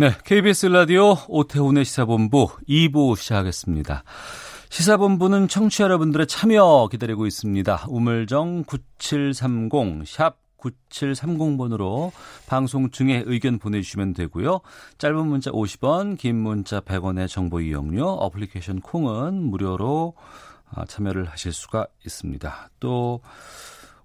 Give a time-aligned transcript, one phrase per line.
[0.00, 4.04] 네, KBS 라디오 오태훈의 시사본부 2부 시작하겠습니다.
[4.70, 7.86] 시사본부는 청취자 여러분들의 참여 기다리고 있습니다.
[7.88, 12.12] 우물정 9730, 샵 9730번으로
[12.46, 14.60] 방송 중에 의견 보내주시면 되고요.
[14.98, 20.14] 짧은 문자 50원, 긴 문자 100원의 정보 이용료, 어플리케이션 콩은 무료로
[20.70, 22.70] 아, 참여를 하실 수가 있습니다.
[22.78, 23.20] 또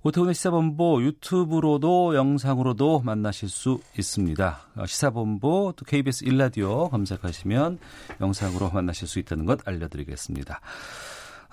[0.06, 4.60] 오태훈의 시사본부 유튜브로도 영상으로도 만나실 수 있습니다.
[4.76, 7.80] 어, 시사본부 또 KBS 일라디오 검색하시면
[8.20, 10.60] 영상으로 만나실 수 있다는 것 알려드리겠습니다.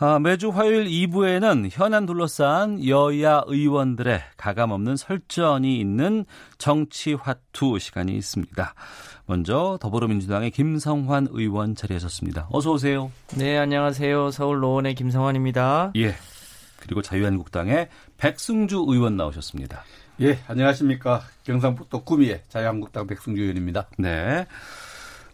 [0.03, 6.25] 아, 매주 화요일 2부에는 현안 둘러싼 여야 의원들의 가감없는 설전이 있는
[6.59, 8.75] 정치화투 시간이 있습니다.
[9.27, 12.49] 먼저 더불어민주당의 김성환 의원 자리하셨습니다.
[12.51, 13.13] 어서 오세요.
[13.37, 14.33] 네, 안녕하세요.
[14.33, 15.93] 서울 노원의 김성환입니다.
[15.97, 16.17] 예.
[16.81, 17.89] 그리고 자유한국당의
[18.21, 19.83] 백승주 의원 나오셨습니다.
[20.21, 21.23] 예, 안녕하십니까.
[21.45, 23.89] 경상북도 구미의 자유한국당 백승주 의원입니다.
[23.99, 24.47] 네.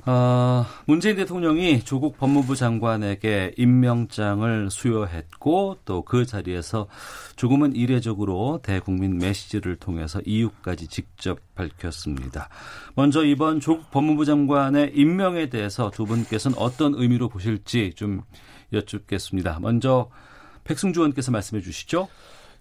[0.09, 6.87] 어, 문재인 대통령이 조국 법무부 장관에게 임명장을 수여했고 또 그 자리에서
[7.35, 12.49] 조금은 이례적으로 대국민 메시지를 통해서 이유까지 직접 밝혔습니다.
[12.95, 18.23] 먼저 이번 조국 법무부 장관의 임명에 대해서 두 분께서는 어떤 의미로 보실지 좀
[18.73, 19.59] 여쭙겠습니다.
[19.61, 20.09] 먼저
[20.63, 22.07] 백승주 의원께서 말씀해 주시죠.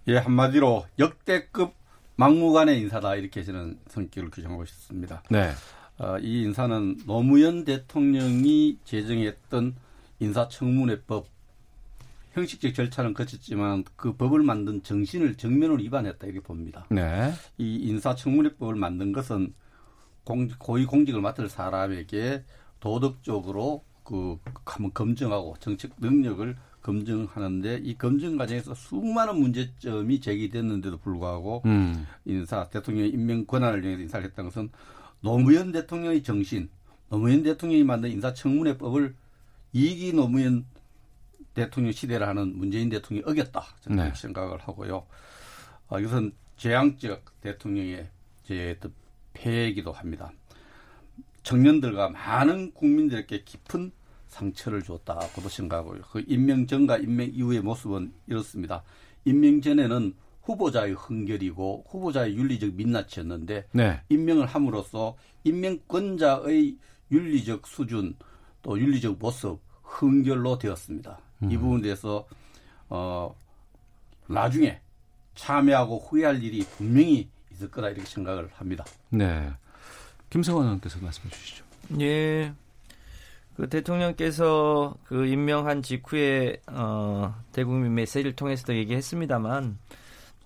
[0.08, 1.74] 예, 한마디로 역대급
[2.14, 5.22] 막무가내 인사다 이렇게 저는 성격을 규정하고 싶습니다.
[5.30, 5.50] 네.
[5.98, 9.74] 어, 이 인사는 노무현 대통령이 제정했던
[10.20, 11.26] 인사청문회법
[12.32, 16.86] 형식적 절차는 거쳤지만 그 법을 만든 정신을 정면으로 위반했다 이렇게 봅니다.
[16.90, 17.32] 네.
[17.58, 19.54] 이 인사청문회법을 만든 것은
[20.22, 22.44] 공, 고위 공직을 맡을 사람에게
[22.78, 32.06] 도덕적으로 그 한번 검증하고 정책 능력을 검증하는데 이 검증 과정에서 수많은 문제점이 제기됐는데도 불구하고 음.
[32.24, 34.70] 인사 대통령 임명 권한을 이용해서 인사를 했다는 것은
[35.20, 36.68] 노무현 대통령의 정신,
[37.08, 39.16] 노무현 대통령이 만든 인사청문회법을
[39.72, 40.64] 이기 노무현
[41.54, 43.64] 대통령 시대를 하는 문재인 대통령이 어겼다.
[43.80, 44.14] 저는 네.
[44.14, 45.06] 생각을 하고요.
[45.88, 48.08] 아, 이것은 재앙적 대통령의
[48.44, 48.78] 제
[49.32, 50.32] 폐해이기도 합니다.
[51.42, 53.90] 청년들과 많은 국민들에게 깊은
[54.28, 56.02] 상처를 줬다고도 생각하고요.
[56.10, 58.82] 그 임명 전과 임명 이후의 모습은 이렇습니다.
[59.24, 64.00] 임명 전에는 후보자의 흥결이고 후보자의 윤리적 민낯이었는데 네.
[64.08, 66.76] 임명을 함으로써 임명권자의
[67.10, 68.14] 윤리적 수준
[68.62, 71.18] 또 윤리적 모습 흥결로 되었습니다.
[71.50, 72.26] 이 부분에 대해서
[72.88, 73.34] 어
[74.28, 74.80] 나중에
[75.34, 78.84] 참여하고 후회할 일이 분명히 있을 거다 이렇게 생각을 합니다.
[79.10, 79.50] 네.
[80.30, 81.64] 김성환 의원께서 말씀해 주시죠.
[82.00, 82.52] 예.
[83.56, 89.78] 그 대통령께서 그 임명한 직후에 어 대국민 메시지를 통해서도 얘기했습니다만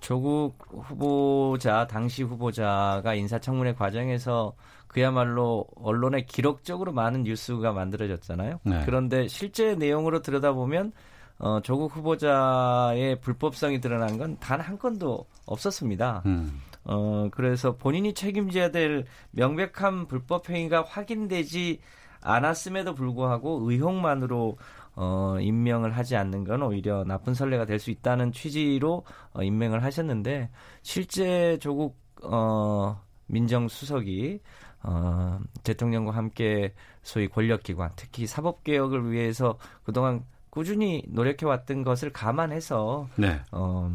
[0.01, 4.55] 조국 후보자 당시 후보자가 인사청문회 과정에서
[4.87, 8.61] 그야말로 언론에 기록적으로 많은 뉴스가 만들어졌잖아요.
[8.63, 8.83] 네.
[8.87, 10.93] 그런데 실제 내용으로 들여다보면
[11.39, 16.23] 어 조국 후보자의 불법성이 드러난 건 단 한 건도 없었습니다.
[16.27, 16.61] 음.
[16.85, 21.81] 어, 그래서 본인이 책임져야 될 명백한 불법 행위가 확인되지
[22.23, 24.59] 않았음에도 불구하고 의혹만으로
[24.97, 30.51] 어, 임명을 하지 않는 건 오히려 나쁜 선례가 될 수 있다는 취지로 어, 임명을 하셨는데
[30.83, 34.41] 실제 조국 어, 민정수석이
[34.83, 43.41] 어, 대통령과 함께 소위 권력기관, 특히 사법개혁을 위해서 그동안 꾸준히 노력해왔던 것을 감안해서 네.
[43.53, 43.91] 어,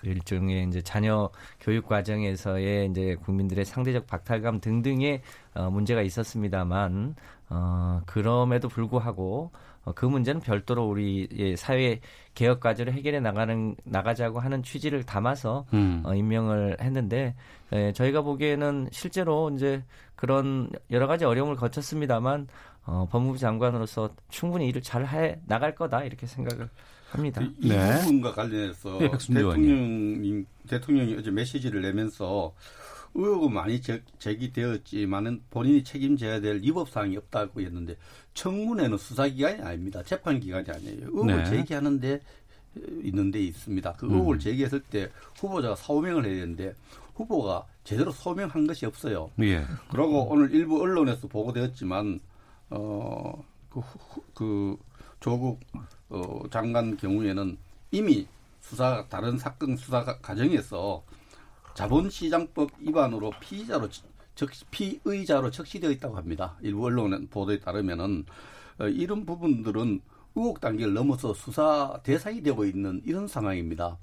[0.00, 1.30] 그 일종의 이제 자녀
[1.60, 5.22] 교육 과정에서의 이제 국민들의 상대적 박탈감 등등의
[5.54, 7.16] 어, 문제가 있었습니다만
[7.50, 9.50] 어, 그럼에도 불구하고
[9.84, 12.00] 어, 그 문제는 별도로 우리 사회
[12.34, 16.02] 개혁 과제를 해결해 나가는 나가자고 하는 취지를 담아서 음.
[16.04, 17.34] 어, 임명을 했는데
[17.72, 19.84] 에, 저희가 보기에는 실제로 이제
[20.16, 22.48] 그런 여러 가지 어려움을 거쳤습니다만
[22.86, 26.68] 어, 법무부 장관으로서 충분히 일을 잘 해 나갈 거다 이렇게 생각을
[27.10, 27.42] 합니다.
[27.60, 28.00] 이 네.
[28.00, 32.54] 부분과 관련해서 네, 대통령이 대통령이 어제 메시지를 내면서
[33.14, 37.96] 의혹은 많이 제, 제기되었지만은 본인이 책임져야 될 위법 사항이 없다고 했는데
[38.34, 40.02] 청문회는 수사 기관이 아닙니다.
[40.02, 41.06] 재판 기관이 아니에요.
[41.06, 41.50] 의혹을 네.
[41.50, 42.20] 제기하는데
[43.02, 43.92] 있는 데 있습니다.
[43.92, 44.38] 그 의혹을 음.
[44.40, 45.08] 제기했을 때
[45.38, 46.74] 후보자가 사오명을 해야 되는데
[47.14, 49.30] 후보가 제대로 소명한 것이 없어요.
[49.40, 49.64] 예.
[49.88, 52.18] 그리고 오늘 일부 언론에서 보고되었지만
[52.70, 53.82] 어그
[54.34, 54.76] 그
[55.20, 55.60] 조국
[56.08, 57.56] 어, 장관 경우에는
[57.92, 58.26] 이미
[58.60, 61.04] 수사 다른 사건 수사 과정에서
[61.74, 63.88] 자본시장법 위반으로 피의자로
[64.34, 66.56] 적, 피의자로 적시되어 있다고 합니다.
[66.62, 68.24] 일부 언론 보도에 따르면은
[68.78, 70.00] 어, 이런 부분들은
[70.36, 73.98] 의혹 단계를 넘어서 수사 대상이 되고 있는 이런 상황입니다.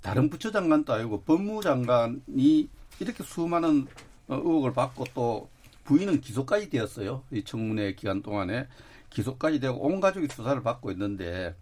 [0.00, 2.68] 다른 부처장관도 아니고 법무장관이
[3.00, 3.86] 이렇게 수많은
[4.28, 5.48] 어, 의혹을 받고 또
[5.84, 7.24] 부인은 기소까지 되었어요.
[7.32, 8.66] 이 청문회 기간 동안에
[9.10, 11.54] 기소까지 되고 온 가족이 수사를 받고 있는데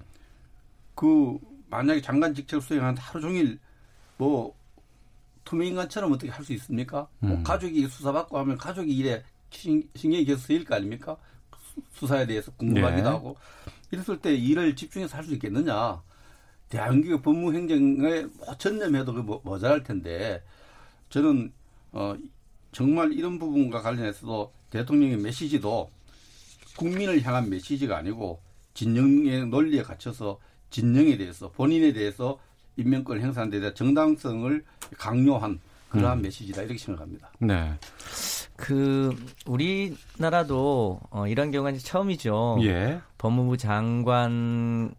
[0.94, 1.38] 그
[1.70, 3.58] 만약에 장관 직책 수행하는데 하루 종일
[4.16, 4.54] 뭐
[5.48, 7.08] 투명인간처럼 어떻게 할 수 있습니까?
[7.20, 7.34] 뭐 음.
[7.36, 11.16] 뭐 가족이 수사받고 하면 가족이 일에 신경이 계속 쓰일 거 아닙니까?
[11.94, 13.08] 수사에 대해서 궁금하기도 네.
[13.08, 13.36] 하고
[13.90, 16.02] 이랬을 때 일을 집중해서 할 수 있겠느냐?
[16.68, 20.42] 대한민국 법무행정에 뭐 전념해도 그 뭐, 모자랄 텐데
[21.08, 21.50] 저는
[21.92, 22.14] 어
[22.72, 25.90] 정말 이런 부분과 관련해서도 대통령의 메시지도
[26.76, 28.42] 국민을 향한 메시지가 아니고
[28.74, 32.38] 진영의 논리에 갇혀서 진영에 대해서 본인에 대해서
[32.78, 34.64] 인명권을 행사하는 데 대한 정당성을
[34.96, 35.60] 강요한
[35.90, 36.22] 그러한 음.
[36.22, 37.30] 메시지다 이렇게 생각합니다.
[37.40, 37.74] 네.
[38.56, 39.14] 그
[39.46, 42.58] 우리나라도 어, 이런 경우가 이제 처음이죠.
[42.62, 43.00] 예.
[43.18, 44.92] 법무부 장관과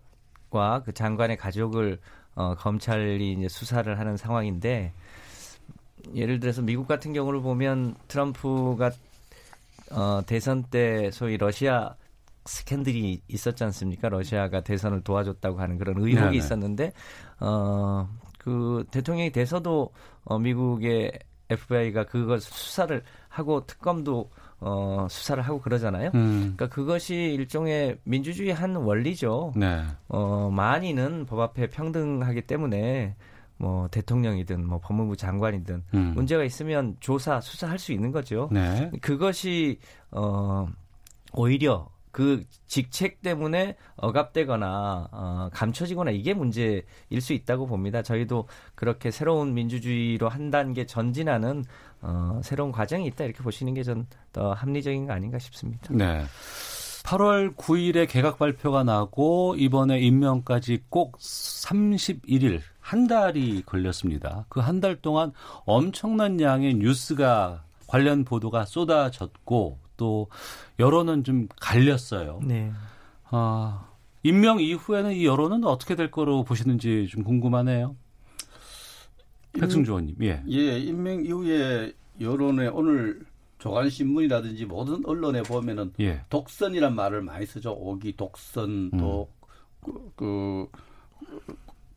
[0.85, 1.99] 그 장관의 가족을
[2.35, 4.93] 어, 검찰이 이제 수사를 하는 상황인데
[6.15, 8.91] 예를 들어서 미국 같은 경우를 보면 트럼프가
[9.91, 11.95] 어, 대선 때 소위 러시아
[12.49, 14.09] 스캔들이 있었지 않습니까?
[14.09, 16.37] 러시아가 대선을 도와줬다고 하는 그런 의혹이 네네.
[16.37, 16.93] 있었는데
[17.39, 18.09] 어,
[18.39, 19.91] 그 대통령이 돼서도
[20.23, 21.11] 어, 미국의
[21.49, 24.31] FBI가 그걸 수사를 하고 특검도
[24.61, 26.11] 어, 수사를 하고 그러잖아요.
[26.15, 26.53] 음.
[26.55, 29.53] 그러니까 그것이 일종의 민주주의 한 원리죠.
[29.55, 29.83] 네.
[30.07, 33.15] 어, 많이는 법 앞에 평등하기 때문에
[33.57, 36.13] 뭐 대통령이든 뭐 법무부 장관이든 음.
[36.15, 38.49] 문제가 있으면 조사 수사할 수 있는 거죠.
[38.51, 38.89] 네.
[39.01, 39.79] 그것이
[40.11, 40.67] 어
[41.33, 46.83] 오히려 그 직책 때문에 억압되거나 어, 감춰지거나 이게 문제일
[47.21, 48.01] 수 있다고 봅니다.
[48.01, 48.45] 저희도
[48.75, 51.63] 그렇게 새로운 민주주의로 한 단계 전진하는
[52.01, 55.87] 어, 새로운 과정이 있다 이렇게 보시는 게 전 더 합리적인 거 아닌가 싶습니다.
[55.91, 56.23] 네.
[57.03, 64.45] 8월 9일에 개각 발표가 나고 이번에 임명까지 꼭 31일 한 달이 걸렸습니다.
[64.49, 65.31] 그 한 달 동안
[65.65, 70.27] 엄청난 양의 뉴스가 관련 보도가 쏟아졌고 또
[70.79, 72.39] 여론은 좀 갈렸어요.
[72.43, 72.71] 네.
[73.25, 73.89] 아,
[74.23, 77.95] 임명 이후에는 이 여론은 어떻게 될 거로 보시는지 좀 궁금하네요.
[79.53, 80.41] 백승주 의원님, 예.
[80.49, 81.91] 예, 임명 이후에
[82.21, 83.25] 여론에 오늘
[83.57, 86.21] 조간신문이라든지 모든 언론에 보면은 예.
[86.29, 87.73] 독선이란 말을 많이 쓰죠.
[87.73, 89.29] 오기 독선 또
[89.87, 89.91] 음.
[89.91, 90.67] 그, 그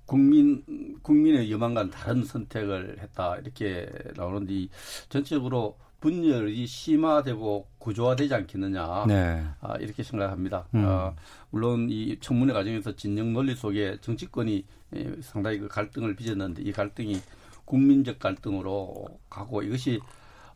[0.06, 0.64] 국민
[1.02, 4.68] 국민의 여망과는 다른 선택을 했다 이렇게 나오는데
[5.08, 9.42] 전체적으로 분열이 심화되고 구조화되지 않겠느냐 네.
[9.60, 10.66] 아, 이렇게 생각합니다.
[10.74, 10.84] 음.
[10.84, 11.14] 아,
[11.50, 14.64] 물론 이 청문회 과정에서 진영 논리 속에 정치권이
[14.96, 17.20] 예, 상당히 그 갈등을 빚었는데 이 갈등이
[17.64, 20.00] 국민적 갈등으로 가고 이것이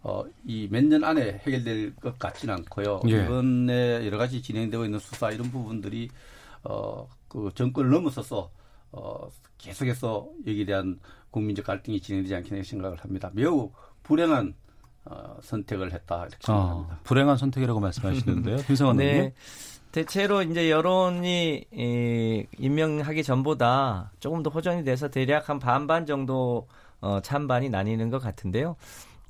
[0.02, 3.00] 어, 이 몇 년 안에 해결될 것 같지는 않고요.
[3.08, 3.24] 예.
[3.24, 6.08] 이번에 여러 가지 진행되고 있는 수사 이런 부분들이
[6.64, 8.50] 어, 그 정권을 넘어서서
[8.92, 9.28] 어,
[9.58, 10.98] 계속해서 여기에 대한
[11.30, 13.30] 국민적 갈등이 진행되지 않겠나 생각을 합니다.
[13.32, 13.70] 매우
[14.02, 14.54] 불행한
[15.06, 16.94] 어, 선택을 했다 이렇게 아, 생각합니다.
[16.94, 19.04] 어, 불행한 선택이라고 말씀하시는데요, 김성원 네.
[19.04, 19.32] 의원님.
[19.92, 26.66] 대체로 이제 여론이 이, 임명하기 전보다 조금 더 호전이 돼서 대략 한 반반 정도
[27.00, 28.76] 어, 찬반이 나뉘는 것 같은데요.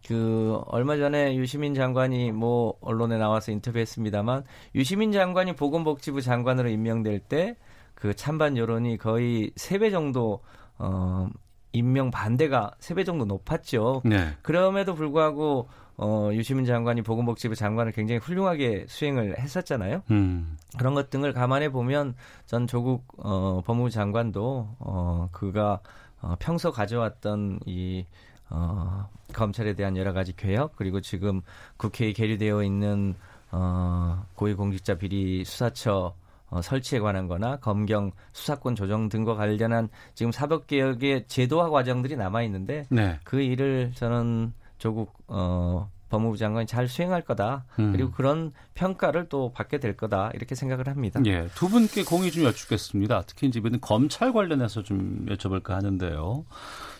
[0.06, 7.56] 그 얼마 전에 유시민 장관이 뭐 언론에 나와서 인터뷰했습니다만 유시민 장관이 보건복지부 장관으로 임명될 때
[7.96, 10.40] 그 찬반 여론이 거의 세 배 정도
[10.78, 11.28] 어
[11.72, 14.02] 임명 반대가 세배 정도 높았죠.
[14.04, 14.34] 네.
[14.42, 15.68] 그럼에도 불구하고
[15.98, 20.02] 어, 유시민 장관이 보건복지부 장관을 굉장히 훌륭하게 수행을 했었잖아요.
[20.10, 20.56] 음.
[20.78, 25.80] 그런 것 등을 감안해 보면 전 조국 어, 법무부 장관도 어, 그가
[26.20, 28.04] 어, 평소 가져왔던 이
[28.50, 31.40] 어, 검찰에 대한 여러 가지 개혁 그리고 지금
[31.76, 33.14] 국회에 계류되어 있는
[33.50, 36.14] 어, 고위공직자 비리 수사처
[36.48, 42.42] 어, 설치에 관한 거나 검경 수사권 조정 등과 관련한 지금 사법 개혁의 제도화 과정들이 남아
[42.44, 43.18] 있는데 네.
[43.24, 47.64] 그 일을 저는 조국 어, 법무부 장관이 잘 수행할 거다.
[47.78, 47.92] 음.
[47.92, 50.30] 그리고 그런 평가를 또 받게 될 거다.
[50.34, 51.20] 이렇게 생각을 합니다.
[51.26, 51.48] 예.
[51.54, 53.22] 두 분께 공의 좀 여쭙겠습니다.
[53.26, 56.44] 특히 이제 이번에 검찰 관련해서 좀 여쭤볼까 하는데요.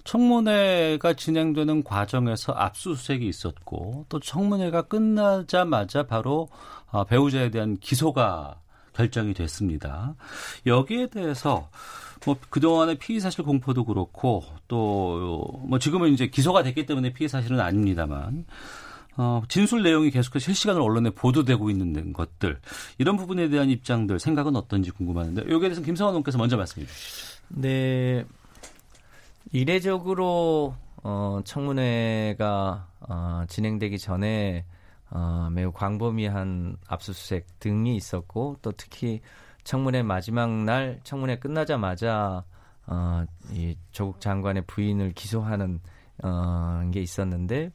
[0.05, 6.49] 청문회가 진행되는 과정에서 압수수색이 있었고 또 청문회가 끝나자마자 바로
[6.91, 8.61] 아, 배우자에 대한 기소가
[8.97, 10.15] 결정이 됐습니다.
[10.65, 11.69] 여기에 대해서
[12.25, 17.61] 뭐 그동안의 피의 사실 공포도 그렇고 또 뭐 지금은 이제 기소가 됐기 때문에 피의 사실은
[17.61, 18.47] 아닙니다만
[19.19, 22.59] 어, 진술 내용이 계속해서 실시간으로 언론에 보도되고 있는 것들
[22.99, 27.43] 이런 부분에 대한 입장들 생각은 어떤지 궁금한데 여기에 대해서 김성환 의원께서 먼저 말씀해 주시죠.
[27.49, 28.25] 네.
[29.53, 34.65] 이례적으로 어, 청문회가 어, 진행되기 전에
[35.11, 39.21] 어, 매우 광범위한 압수수색 등이 있었고 또 특히
[39.65, 42.45] 청문회 마지막 날 청문회 끝나자마자
[42.87, 45.81] 어, 이 조국 장관의 부인을 기소하는
[46.23, 47.71] 어, 게 있었는데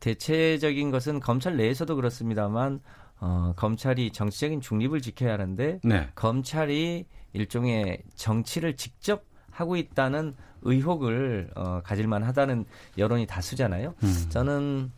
[0.00, 2.80] 대체적인 것은 검찰 내에서도 그렇습니다만
[3.20, 6.08] 어, 검찰이 정치적인 중립을 지켜야 하는데 네.
[6.14, 12.64] 검찰이 일종의 정치를 직접 하고 있다는 의혹을 어, 가질만 하다는
[12.96, 13.94] 여론이 다수잖아요.
[14.02, 14.26] 음.
[14.28, 14.92] 저는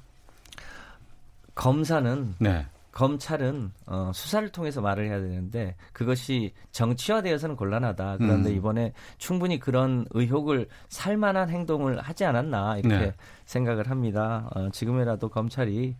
[1.61, 2.64] 검사는 네.
[2.93, 8.17] 검찰은 어, 수사를 통해서 말을 해야 되는데 그것이 정치화되어서는 곤란하다.
[8.17, 8.57] 그런데 음.
[8.57, 13.14] 이번에 충분히 그런 의혹을 살만한 행동을 하지 않았나 이렇게 네.
[13.45, 14.49] 생각을 합니다.
[14.55, 15.97] 어, 지금이라도 검찰이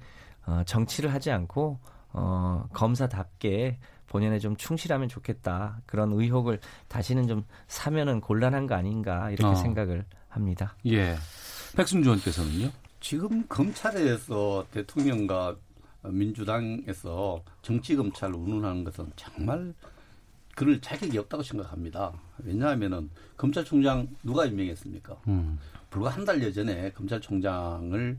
[0.47, 1.79] 어, 정치를 하지 않고
[2.15, 5.83] 어, 검사답게 본연에 좀 충실하면 좋겠다.
[5.85, 9.55] 그런 의혹을 다시는 좀 사면은 곤란한 거 아닌가 이렇게 어.
[9.55, 10.75] 생각을 합니다.
[10.87, 11.17] 예.
[11.77, 12.71] 백승주 의원께서는요?
[13.01, 15.57] 지금 검찰에서 대통령과
[16.05, 19.75] 민주당에서 정치 검찰을 운운하는 것은 정말
[20.55, 22.13] 그럴 자격이 없다고 생각합니다.
[22.39, 25.17] 왜냐하면은 검찰총장 누가 임명했습니까?
[25.29, 25.59] 음.
[25.89, 28.19] 불과 한 달여 전에 검찰총장을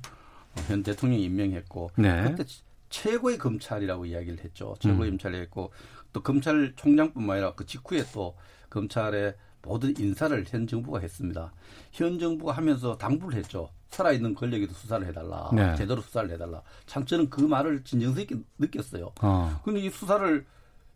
[0.67, 2.23] 현 대통령이 임명했고 네.
[2.23, 2.43] 그때
[2.89, 4.75] 최고의 검찰이라고 이야기를 했죠.
[4.79, 5.11] 최고의 음.
[5.11, 5.71] 검찰이 했고
[6.11, 8.35] 또 검찰총장뿐만 아니라 그 직후에 또
[8.69, 11.53] 검찰의 모든 인사를 현 정부가 했습니다.
[11.91, 13.69] 현 정부가 하면서 당부를 했죠.
[13.91, 15.49] 살아있는 권력에도 수사를 해달라.
[15.53, 15.75] 네.
[15.75, 16.61] 제대로 수사를 해달라.
[16.85, 19.11] 참 저는 그 말을 진정성 있게 느꼈어요.
[19.21, 19.61] 어.
[19.63, 20.45] 근데 이 수사를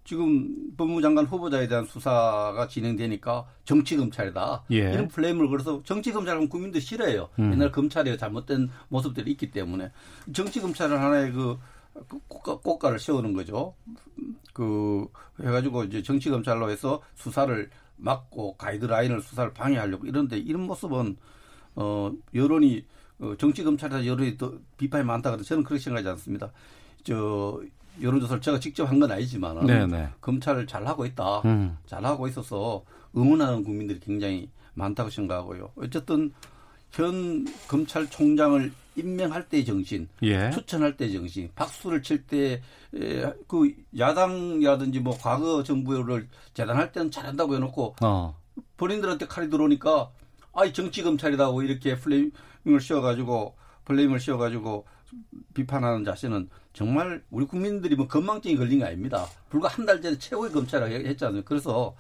[0.05, 4.63] 지금 법무부 장관 후보자에 대한 수사가 진행되니까 정치 검찰이다.
[4.71, 4.93] 예.
[4.93, 7.29] 이런 플레임을 걸어서 정치 검찰은 국민도 싫어해요.
[7.39, 7.51] 음.
[7.51, 9.91] 옛날 검찰에 잘못된 모습들이 있기 때문에
[10.31, 11.57] 정치 검찰은 하나의 그
[12.27, 13.73] 꽃가, 꽃가를 세우는 거죠.
[14.53, 15.07] 그
[15.41, 21.17] 해가지고 이제 정치 검찰로 해서 수사를 막고 가이드라인을 수사를 방해하려고 이런데 이런 모습은
[21.75, 22.85] 어 여론이
[23.19, 26.51] 어, 정치 검찰에 여론이 더 비판이 많다 그래서 저는 그렇게 생각하지 않습니다.
[27.03, 27.61] 저
[28.01, 30.09] 여론조사를 제가 직접 한 건 아니지만 네네.
[30.21, 31.39] 검찰을 잘 하고 있다.
[31.45, 31.77] 음.
[31.85, 32.83] 잘 하고 있어서
[33.15, 35.71] 응원하는 국민들이 굉장히 많다고 생각하고요.
[35.77, 36.33] 어쨌든
[36.91, 40.49] 현 검찰총장을 임명할 때의 정신, 예.
[40.51, 42.61] 추천할 때의 정신, 박수를 칠 때
[43.47, 48.37] 그 야당이라든지 뭐 과거 정부를 재단할 때는 잘한다고 해놓고 어.
[48.77, 50.09] 본인들한테 칼이 들어오니까
[50.55, 54.85] 아이 정치 검찰이다고 이렇게 플레임을 씌워가지고 플레임을 씌워가지고
[55.53, 59.25] 비판하는 자세는 정말 우리 국민들이 뭐 건망증이 걸린 게 아닙니다.
[59.49, 61.43] 불과 한 달 전에 최고의 검찰이라고 했잖아요.
[61.45, 61.95] 그래서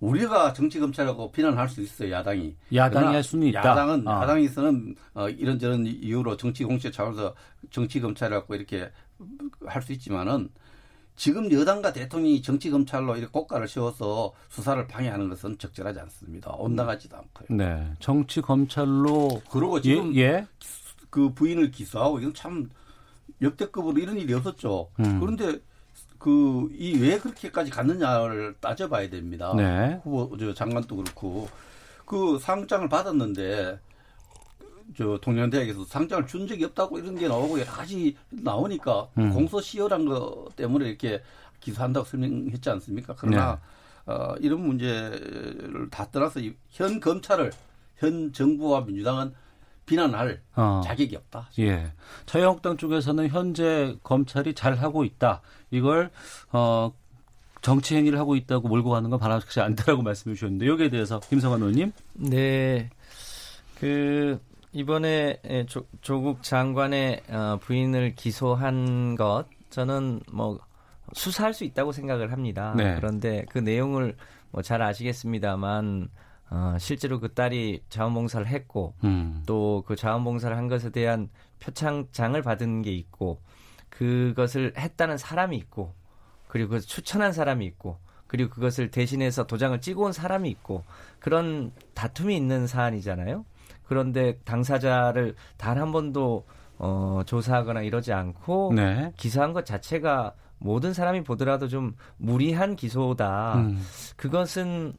[0.00, 2.10] 우리가 정치 검찰하고 비난할 수 있어요.
[2.10, 2.56] 야당이.
[2.74, 3.60] 야당이 할 수는 있다.
[3.60, 4.22] 야당은 어.
[4.22, 7.34] 야당에서는 어, 이런저런 이유로 정치 공세 차원에서
[7.70, 8.90] 정치 검찰이라고 이렇게
[9.66, 10.50] 할 수 있지만은
[11.16, 16.52] 지금 여당과 대통령이 정치 검찰로 이렇게 꽃가를 세워서 수사를 방해하는 것은 적절하지 않습니다.
[16.58, 17.46] 온당하지도 않고요.
[17.56, 17.92] 네.
[18.00, 19.42] 정치 검찰로
[19.80, 20.46] 지금 예, 예.
[21.10, 22.68] 그 부인을 기소하고 이건 참
[23.40, 24.90] 역대급으로 이런 일이 없었죠.
[25.00, 25.20] 음.
[25.20, 25.60] 그런데
[26.18, 29.52] 그 이 왜 그렇게까지 갔느냐를 따져봐야 됩니다.
[29.56, 30.00] 네.
[30.02, 31.48] 후보 저 장관도 그렇고
[32.06, 33.78] 그 상장을 받았는데
[34.96, 39.32] 저 동양대학에서 상장을 준 적이 없다고 이런 게 나오고 여러 가지 나오니까 음.
[39.32, 41.22] 공소시효란 거 때문에 이렇게
[41.60, 43.14] 기소한다고 설명했지 않습니까?
[43.18, 43.58] 그러나
[44.06, 44.12] 네.
[44.12, 47.52] 어, 이런 문제를 다 떠나서 이현 검찰을
[47.96, 49.34] 현 정부와 민주당은
[49.86, 50.80] 비난할 어.
[50.84, 51.50] 자격이 없다.
[51.58, 51.92] 예.
[52.26, 55.42] 자유한국당 쪽에서는 현재 검찰이 잘 하고 있다.
[55.70, 56.10] 이걸
[56.52, 56.92] 어
[57.60, 61.92] 정치 행위를 하고 있다고 몰고 가는 건 바람직하지 않다라고 말씀해 주셨는데 여기에 대해서 김성환 의원님.
[62.14, 62.90] 네.
[63.78, 64.38] 그
[64.74, 70.58] 이번에 에, 조, 조국 장관의 어, 부인을 기소한 것 저는 뭐
[71.12, 72.74] 수사할 수 있다고 생각을 합니다.
[72.76, 72.96] 네.
[72.96, 74.16] 그런데 그 내용을
[74.50, 76.08] 뭐 잘 아시겠습니다만
[76.50, 79.42] 어, 실제로 그 딸이 자원봉사를 했고 음.
[79.46, 81.28] 또그 자원봉사를 한 것에 대한
[81.60, 83.40] 표창장을 받은 게 있고
[83.88, 85.92] 그것을 했다는 사람이 있고
[86.48, 90.84] 그리고 그것을 추천한 사람이 있고 그리고 그것을 대신해서 도장을 찍어 온 사람이 있고
[91.18, 93.44] 그런 다툼이 있는 사안이잖아요.
[93.86, 96.44] 그런데 당사자를 단 한 번도
[96.78, 99.12] 어, 조사하거나 이러지 않고 네.
[99.16, 103.54] 기소한 것 자체가 모든 사람이 보더라도 좀 무리한 기소다.
[103.56, 103.82] 음.
[104.16, 104.94] 그것은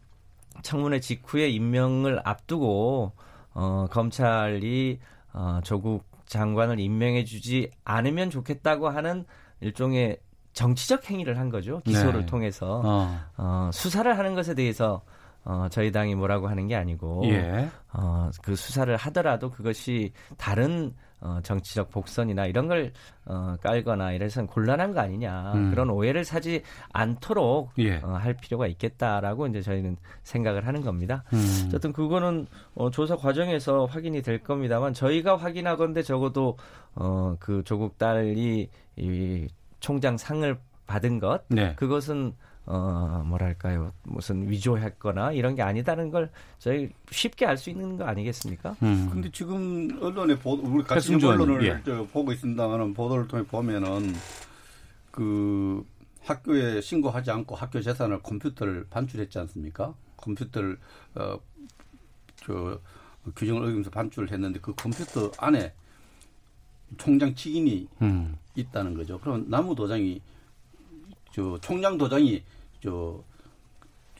[0.61, 3.11] 청문회 직후에 임명을 앞두고
[3.53, 4.99] 어, 검찰이
[5.33, 9.25] 어, 조국 장관을 임명해주지 않으면 좋겠다고 하는
[9.61, 10.17] 일종의
[10.53, 11.81] 정치적 행위를 한 거죠.
[11.81, 12.25] 기소를 네.
[12.25, 13.19] 통해서 어.
[13.37, 15.01] 어, 수사를 하는 것에 대해서
[15.45, 17.69] 어, 저희 당이 뭐라고 하는 게 아니고 예.
[17.93, 22.91] 어, 그 수사를 하더라도 그것이 다른 어, 정치적 복선이나 이런 걸
[23.25, 25.69] 어, 깔거나 이래서는 곤란한 거 아니냐 음.
[25.69, 26.61] 그런 오해를 사지
[26.91, 27.97] 않도록 예.
[27.97, 31.23] 어, 할 필요가 있겠다라고 이제 저희는 생각을 하는 겁니다.
[31.33, 31.63] 음.
[31.67, 36.57] 어쨌든 그거는 어, 조사 과정에서 확인이 될 겁니다만 저희가 확인하건데 적어도
[36.95, 39.47] 어, 그 조국 딸이 이
[39.79, 41.73] 총장 상을 받은 것 네.
[41.75, 42.33] 그것은
[42.67, 48.75] 어 뭐랄까요 무슨 위조했거나 이런 게 아니다는 걸 저희 쉽게 알 수 있는 거 아니겠습니까?
[48.81, 49.09] 음.
[49.11, 51.81] 근데 지금 언론에 보, 우리 같이 언론을 예.
[51.85, 54.13] 저 보고 있습니다만 보도를 통해 보면은
[55.11, 55.85] 그
[56.21, 59.93] 학교에 신고하지 않고 학교 재산을 컴퓨터를 반출했지 않습니까?
[60.17, 60.77] 컴퓨터를
[61.15, 61.39] 어
[62.45, 62.79] 저
[63.35, 65.73] 규정을 어기면서 반출을 했는데 그 컴퓨터 안에
[66.97, 68.37] 총장 직인이 음.
[68.55, 69.19] 있다는 거죠.
[69.19, 70.21] 그럼 나무 도장이
[71.33, 72.43] 저 총장 도장이
[72.85, 73.35] 저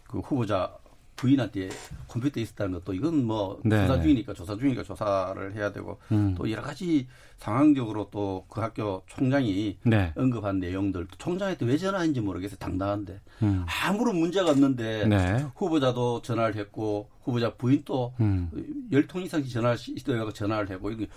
[0.08, 0.74] 그 후보자
[1.16, 1.70] 부인한테
[2.10, 3.88] 컴퓨터에 있었다는 것도 이건 뭐 네.
[3.88, 6.36] 조사 중이니까 조사 중이니까 조사를 해야 되고 음.
[6.38, 7.08] 또 여러 가지
[7.38, 10.12] 상황적으로 또 그 학교 총장이 네.
[10.16, 13.66] 언급한 내용들 총장한테 왜 전화했는지 모르겠어요 당당한데 음.
[13.86, 15.46] 아무런 문제가 없는데 네.
[15.56, 18.52] 후보자도 전화를 했고 후보자 부인도 음.
[18.92, 21.08] 열통 이상씩 전화를 시도해가 전화를 하고 이게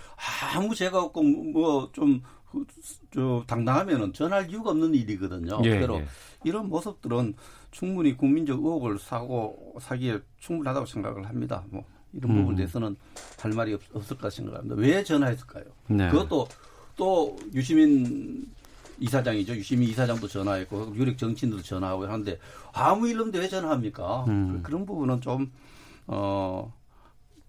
[0.55, 2.21] 아무 죄가 없고 뭐좀
[3.13, 5.59] 저 당당하면은 전화할 이유가 없는 일이거든요.
[5.65, 6.05] 예, 그대로 예.
[6.43, 7.35] 이런 모습들은
[7.71, 11.63] 충분히 국민적 의혹을 사고 사기에 충분하다고 생각을 합니다.
[11.69, 12.37] 뭐 이런 음.
[12.37, 12.95] 부분에 대해서는
[13.39, 14.75] 할 말이 없, 없을까 생각합니다.
[14.75, 15.65] 왜 전화했을까요?
[15.87, 16.09] 네.
[16.09, 16.47] 그것도
[16.95, 18.47] 또 유시민
[18.99, 19.55] 이사장이죠.
[19.55, 22.37] 유시민 이사장도 전화했고 유력 정치인들도 전화하고 하는데
[22.73, 24.25] 아무 일 없는데 왜 전화합니까?
[24.27, 24.61] 음.
[24.63, 25.51] 그런 부분은 좀
[26.07, 26.73] 어,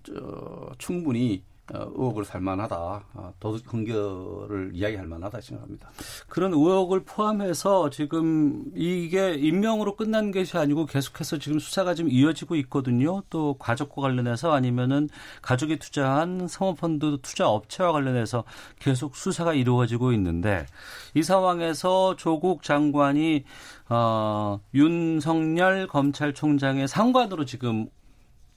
[0.02, 2.77] 저, 충분히 어, 의혹을 살만하다.
[3.15, 5.91] 어, 도덕 근거를 이야기할 만하다 생각합니다.
[6.29, 13.23] 그런 의혹을 포함해서 지금 이게 임명으로 끝난 것이 아니고 계속해서 지금 수사가 지금 이어지고 있거든요.
[13.31, 15.09] 또 가족과 관련해서 아니면은
[15.43, 18.45] 가족이 투자한 사모펀드 투자 업체와 관련해서
[18.79, 20.67] 계속 수사가 이루어지고 있는데
[21.15, 23.45] 이 상황에서 조국 장관이
[23.89, 27.88] 어, 윤석열 검찰총장의 상관으로 지금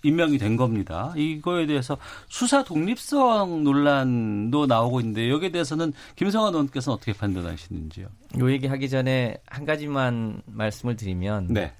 [0.03, 1.13] 임명이 된 겁니다.
[1.15, 8.07] 이거에 대해서 수사 독립성 논란도 나오고 있는데 여기에 대해서는 김성환 의원께서는 어떻게 판단하시는지요?
[8.39, 11.73] 요 얘기 하기 전에 한 가지만 말씀을 드리면 네.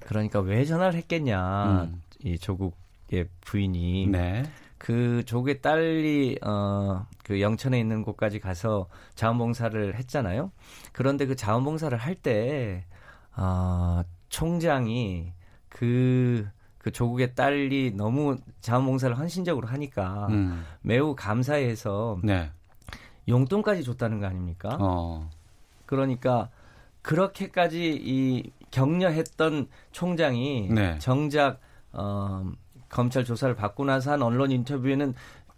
[0.00, 2.02] 그러니까 왜 전화를 했겠냐 음.
[2.22, 4.44] 이 조국의 부인이 네.
[4.78, 10.52] 그 조국의 딸이 어 그 영천에 있는 곳까지 가서 자원봉사를 했잖아요.
[10.92, 12.84] 그런데 그 자원봉사를 할때
[13.34, 15.32] 어, 총장이
[15.70, 16.46] 그,
[16.84, 20.66] 그 조국의 딸이 너무 자원봉사를 헌신적으로 하니까 음.
[20.82, 22.50] 매우 감사해서 네.
[23.26, 24.76] 용돈까지 줬다는 거 아닙니까?
[24.78, 25.30] 어.
[25.86, 26.50] 그러니까
[27.00, 30.98] 그렇게까지 이 격려했던 총장이 네.
[30.98, 31.58] 정작
[31.92, 32.52] 어,
[32.90, 35.14] 검찰 조사를 받고 나서 한 언론 인터뷰에는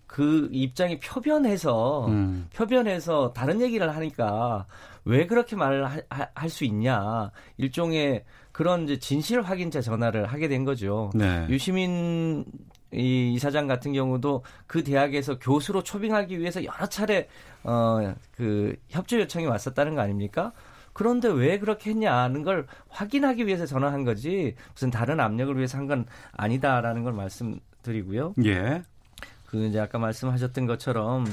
[0.06, 2.46] 그 입장이 표변해서 음.
[2.54, 4.66] 표변해서 다른 얘기를 하니까
[5.04, 8.24] 왜 그렇게 말을 할 수 있냐 일종의
[8.56, 11.10] 그런 이제 진실 확인자 전화를 하게 된 거죠.
[11.14, 11.46] 네.
[11.50, 12.46] 유시민
[12.90, 17.28] 이 이사장 같은 경우도 그 대학에서 교수로 초빙하기 위해서 여러 차례
[17.64, 20.52] 어그 협조 요청이 왔었다는 거 아닙니까?
[20.94, 26.06] 그런데 왜 그렇게 했냐는 걸 확인하기 위해서 전화한 거지 무슨 다른 압력을 위해서 한 건
[26.32, 28.32] 아니다라는 걸 말씀드리고요.
[28.46, 28.82] 예.
[29.44, 31.26] 그 이제 아까 말씀하셨던 것처럼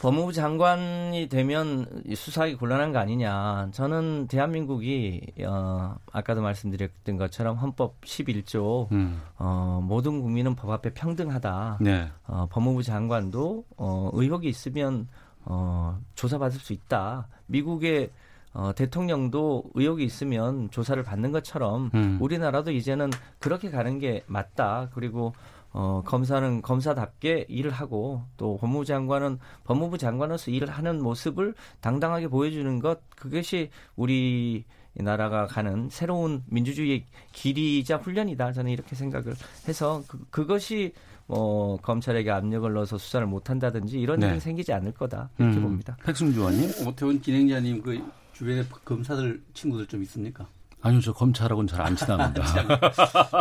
[0.00, 3.68] 법무부 장관이 되면 이 수사하기 곤란한 거 아니냐.
[3.72, 9.20] 저는 대한민국이 어 아까도 말씀드렸던 것처럼 헌법 11조 음.
[9.38, 11.78] 어 모든 국민은 법 앞에 평등하다.
[11.80, 12.08] 네.
[12.26, 15.08] 어 법무부 장관도 어 의혹이 있으면
[15.44, 17.26] 어 조사받을 수 있다.
[17.46, 18.10] 미국의
[18.54, 22.18] 어, 대통령도 의혹이 있으면 조사를 받는 것처럼 음.
[22.20, 24.88] 우리나라도 이제는 그렇게 가는 게 맞다.
[24.94, 25.32] 그리고
[25.72, 32.78] 어, 검사는 검사답게 일을 하고 또 법무부 장관은 법무부 장관으로서 일을 하는 모습을 당당하게 보여주는
[32.80, 38.52] 것 그것이 우리 나라가 가는 새로운 민주주의의 길이자 훈련이다.
[38.52, 39.34] 저는 이렇게 생각을
[39.68, 40.92] 해서 그, 그것이
[41.26, 44.26] 뭐 검찰에게 압력을 넣어서 수사를 못한다든지 이런 네.
[44.26, 45.62] 일은 생기지 않을 거다 이렇게 음.
[45.62, 45.96] 봅니다.
[46.04, 46.70] 백승주 의원님?
[46.88, 48.02] 오태훈 진행자님 그
[48.32, 50.46] 주변에 검사들 친구들 좀 있습니까?
[50.80, 52.42] 아니요, 저 검찰하고는 잘 안 친합니다.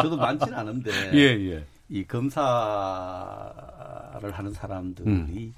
[0.01, 1.65] 저도 많지는 않은데 예, 예.
[1.89, 2.45] 이 검사를
[4.31, 5.53] 하는 사람들이 음.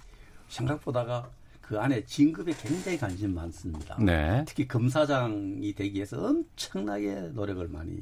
[0.47, 1.29] 생각보다가
[1.61, 3.97] 그 안에 진급에 굉장히 관심 많습니다.
[4.03, 4.43] 네.
[4.47, 7.99] 특히 검사장이 되기 위해서 엄청나게 노력을 많이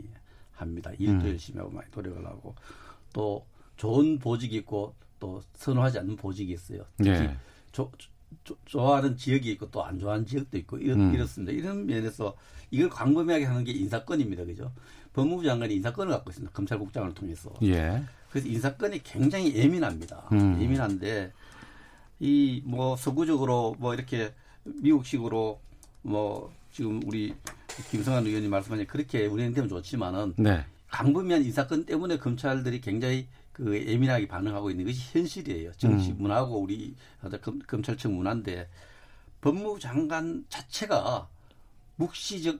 [0.54, 0.92] 합니다.
[0.98, 1.30] 일도 음.
[1.30, 2.56] 열심히 하고 많이 노력을 하고
[3.14, 6.86] 또 좋은 보직이 있고 또 선호하지 않는 보직이 있어요.
[6.98, 7.38] 특히 예.
[7.72, 7.92] 조-
[8.66, 11.14] 좋아하는 지역이 있고 또 안 좋아하는 지역도 있고 이렇, 음.
[11.14, 11.52] 이렇습니다.
[11.54, 12.36] 이런 면에서
[12.72, 14.46] 이걸 광범위하게 하는 게 인사권입니다.
[14.46, 14.72] 그죠?
[15.14, 16.54] 법무부 장관이 인사권을 갖고 있습니다.
[16.54, 17.52] 검찰국장을 통해서.
[17.64, 18.04] 예.
[18.30, 20.28] 그래서 인사권이 굉장히 예민합니다.
[20.32, 20.62] 음.
[20.62, 21.32] 예민한데
[22.20, 25.60] 이 뭐 서구적으로 뭐 이렇게 미국식으로
[26.02, 27.34] 뭐 지금 우리
[27.90, 30.66] 김성환 의원님 말씀하신 그렇게 운행되면 좋지만은 네.
[30.90, 35.72] 광범위한 인사권 때문에 검찰들이 굉장히 그 예민하게 반응하고 있는 것이 현실이에요.
[35.78, 36.18] 정치 음.
[36.20, 36.96] 문화고 우리
[37.42, 38.68] 검, 검찰청 문화인데
[39.42, 41.28] 법무부 장관 자체가
[41.96, 42.60] 묵시적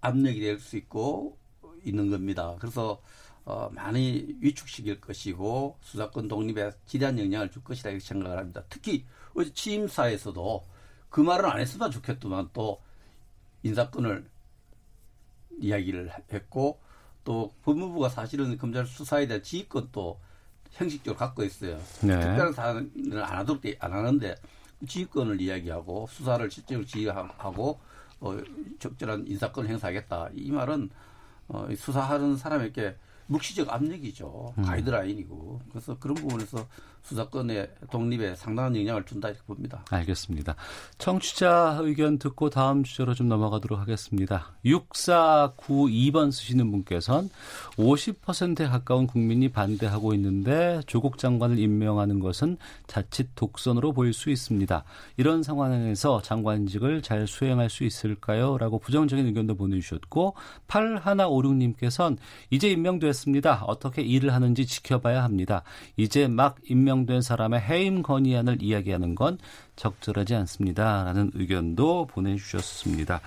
[0.00, 1.37] 압력이 될 수 있고
[1.84, 2.56] 있는 겁니다.
[2.58, 3.00] 그래서
[3.44, 8.62] 어, 많이 위축시킬 것이고 수사권 독립에 지대한 영향을 줄 것이다 이렇게 생각을 합니다.
[8.68, 10.64] 특히 어제 취임사에서도
[11.08, 12.82] 그 말은 안 했으면 좋겠지만 또
[13.62, 14.28] 인사권을
[15.60, 16.80] 이야기를 했고
[17.24, 20.20] 또 법무부가 사실은 검찰 수사에 대한 지휘권도
[20.70, 21.78] 형식적으로 갖고 있어요.
[22.02, 22.20] 네.
[22.20, 24.34] 특별한 사안을 안 하도록 안 하는데
[24.86, 27.80] 지휘권을 이야기하고 수사를 실제로 지휘하고
[28.20, 28.36] 어,
[28.78, 30.30] 적절한 인사권 을 행사하겠다.
[30.34, 30.90] 이 말은
[31.48, 34.54] 어, 수사하는 사람에게 묵시적 압력이죠.
[34.58, 34.62] 음.
[34.62, 35.60] 가이드라인이고.
[35.70, 36.66] 그래서 그런 부분에서
[37.02, 39.84] 수사권의 독립에 상당한 영향을 준다 이렇게 봅니다.
[39.90, 40.56] 알겠습니다.
[40.98, 44.52] 청취자 의견 듣고 다음 주제로 좀 넘어가도록 하겠습니다.
[44.64, 47.30] 6492번 쓰시는 분께서는
[47.76, 54.84] 50%에 가까운 국민이 반대하고 있는데 조국 장관을 임명하는 것은 자칫 독선으로 보일 수 있습니다.
[55.16, 58.58] 이런 상황에서 장관직을 잘 수행할 수 있을까요?
[58.58, 60.34] 라고 부정적인 의견도 보내주셨고
[60.66, 62.18] 8156님께서는
[62.50, 63.64] 이제 임명됐습니다.
[63.66, 65.62] 어떻게 일을 하는지 지켜봐야 합니다.
[65.96, 69.38] 이제 막 임명 임명된 사람의 해임 건의안을 이야기하는 건
[69.76, 71.04] 적절하지 않습니다.
[71.04, 73.20] 라는 의견도 보내주셨습니다.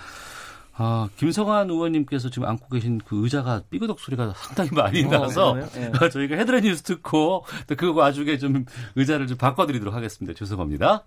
[0.73, 5.91] 아, 김성환 의원님께서 지금 안고 계신 그 의자가 삐그덕 소리가 상당히 많이 어, 나서 네.
[6.09, 10.35] 저희가 헤드라인 뉴스 듣고 또 그거 와중에 좀 의자를 좀 바꿔드리도록 하겠습니다.
[10.35, 11.05] 죄송합니다.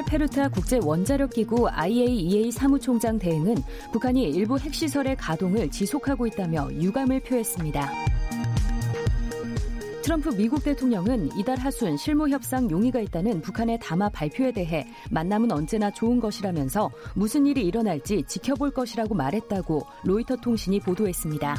[0.00, 3.56] 코르넬 페루타 국제 원자력 기구 IAEA 사무총장 대행은
[3.92, 7.90] 북한이 일부 핵시설의 가동을 지속하고 있다며 유감을 표했습니다.
[10.02, 15.90] 트럼프 미국 대통령은 이달 하순 실무 협상 용의가 있다는 북한의 담화 발표에 대해 만남은 언제나
[15.90, 21.56] 좋은 것이라면서 무슨 일이 일어날지 지켜볼 것이라고 말했다고 로이터 통신이 보도했습니다.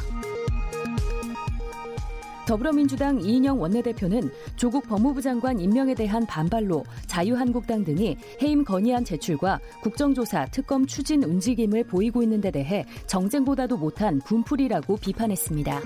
[2.52, 10.44] 더불어민주당 이인영 원내대표는 조국 법무부 장관 임명에 대한 반발로 자유한국당 등이 해임 건의안 제출과 국정조사
[10.50, 15.80] 특검 추진 움직임을 보이고 있는 데 대해 정쟁보다도 못한 분풀이라고 비판했습니다.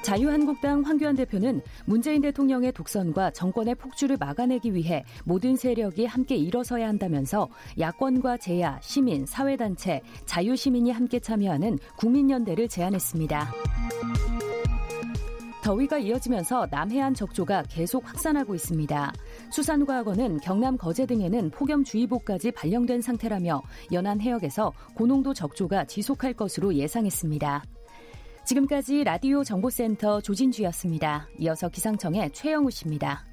[0.00, 7.50] 자유한국당 황교안 대표는 문재인 대통령의 독선과 정권의 폭주를 막아내기 위해 모든 세력이 함께 일어서야 한다면서
[7.78, 13.52] 야권과 제야, 시민, 사회단체, 자유시민이 함께 참여하는 국민연대를 제안했습니다.
[15.62, 19.12] 더위가 이어지면서 남해안 적조가 계속 확산하고 있습니다.
[19.50, 27.64] 수산과학원은 경남 거제 등에는 폭염주의보까지 발령된 상태라며 연안 해역에서 고농도 적조가 지속할 것으로 예상했습니다.
[28.44, 31.28] 지금까지 라디오 정보센터 조진주였습니다.
[31.38, 33.31] 이어서 기상청의 최영우 씨입니다.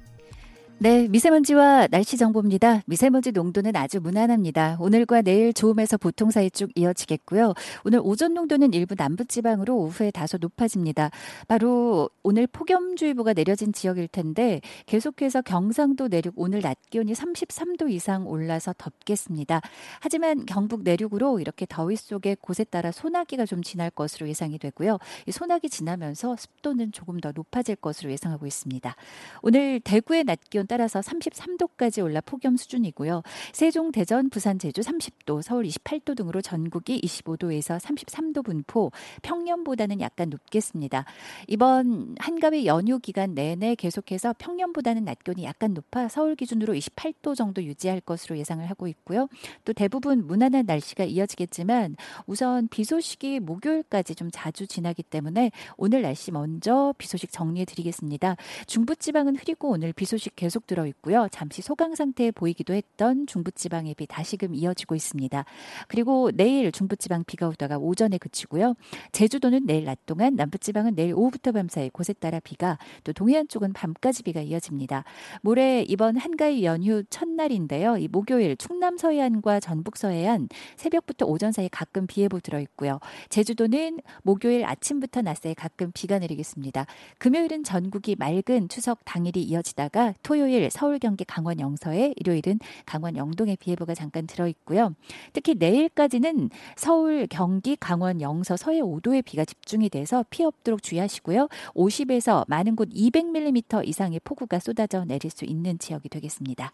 [0.82, 2.80] 네, 미세먼지와 날씨 정보입니다.
[2.86, 4.78] 미세먼지 농도는 아주 무난합니다.
[4.80, 7.52] 오늘과 내일 좋음에서 보통 사이 쭉 이어지겠고요.
[7.84, 11.10] 오늘 오전 농도는 일부 남부지방으로 오후에 다소 높아집니다.
[11.48, 18.74] 바로 오늘 폭염주의보가 내려진 지역일 텐데 계속해서 경상도 내륙 오늘 낮 기온이 33도 이상 올라서
[18.78, 19.60] 덥겠습니다.
[20.00, 24.96] 하지만 경북 내륙으로 이렇게 더위 속에 곳에 따라 소나기가 좀 지날 것으로 예상이 되고요.
[25.26, 28.96] 이 소나기 지나면서 습도는 조금 더 높아질 것으로 예상하고 있습니다.
[29.42, 33.24] 오늘 대구의 낮 기온 따라서 33도까지 올라 폭염 수준이고요.
[33.52, 41.06] 세종, 대전, 부산, 제주 30도, 서울 28도 등으로 전국이 25도에서 33도 분포, 평년보다는 약간 높겠습니다.
[41.48, 47.64] 이번 한가위 연휴 기간 내내 계속해서 평년보다는 낮 기온이 약간 높아 서울 기준으로 28도 정도
[47.64, 49.26] 유지할 것으로 예상을 하고 있고요.
[49.64, 51.96] 또 대부분 무난한 날씨가 이어지겠지만
[52.28, 58.36] 우선 비 소식이 목요일까지 좀 자주 지나기 때문에 오늘 날씨 먼저 비 소식 정리해 드리겠습니다.
[58.68, 61.28] 중부지방은 흐리고 오늘 비 소식 계속 계속 들어 있고요.
[61.30, 65.44] 잠시 소강 상태에 보이기도 했던 중부지방의 비 다시금 이어지고 있습니다.
[65.88, 68.74] 그리고 내일 중부지방 비가 오다가 오전에 그치고요.
[69.12, 73.72] 제주도는 내일 낮 동안, 남부지방은 내일 오후부터 밤 사이 곳에 따라 비가 또 동해안 쪽은
[73.72, 75.04] 밤까지 비가 이어집니다.
[75.42, 77.96] 모레 이번 한가위 연휴 첫날인데요.
[77.96, 83.00] 이 목요일 충남 서해안과 전북 서해안 새벽부터 오전 사이 가끔 비 예보 들어 있고요.
[83.28, 86.86] 제주도는 목요일 아침부터 낮 사이 가끔 비가 내리겠습니다.
[87.18, 93.56] 금요일은 전국이 맑은 추석 당일이 이어지다가 토요일 화요일 서울, 경기, 강원 영서에, 일요일은 강원 영동에
[93.56, 94.94] 비 예보가 잠깐 들어 있고요.
[95.32, 101.48] 특히 내일까지는 서울, 경기, 강원 영서, 서해 5도의 비가 집중이 돼서 피해 없도록 주의하시고요.
[101.74, 106.72] 50에서 많은 곳 200mm 이상의 폭우가 쏟아져 내릴 수 있는 지역이 되겠습니다.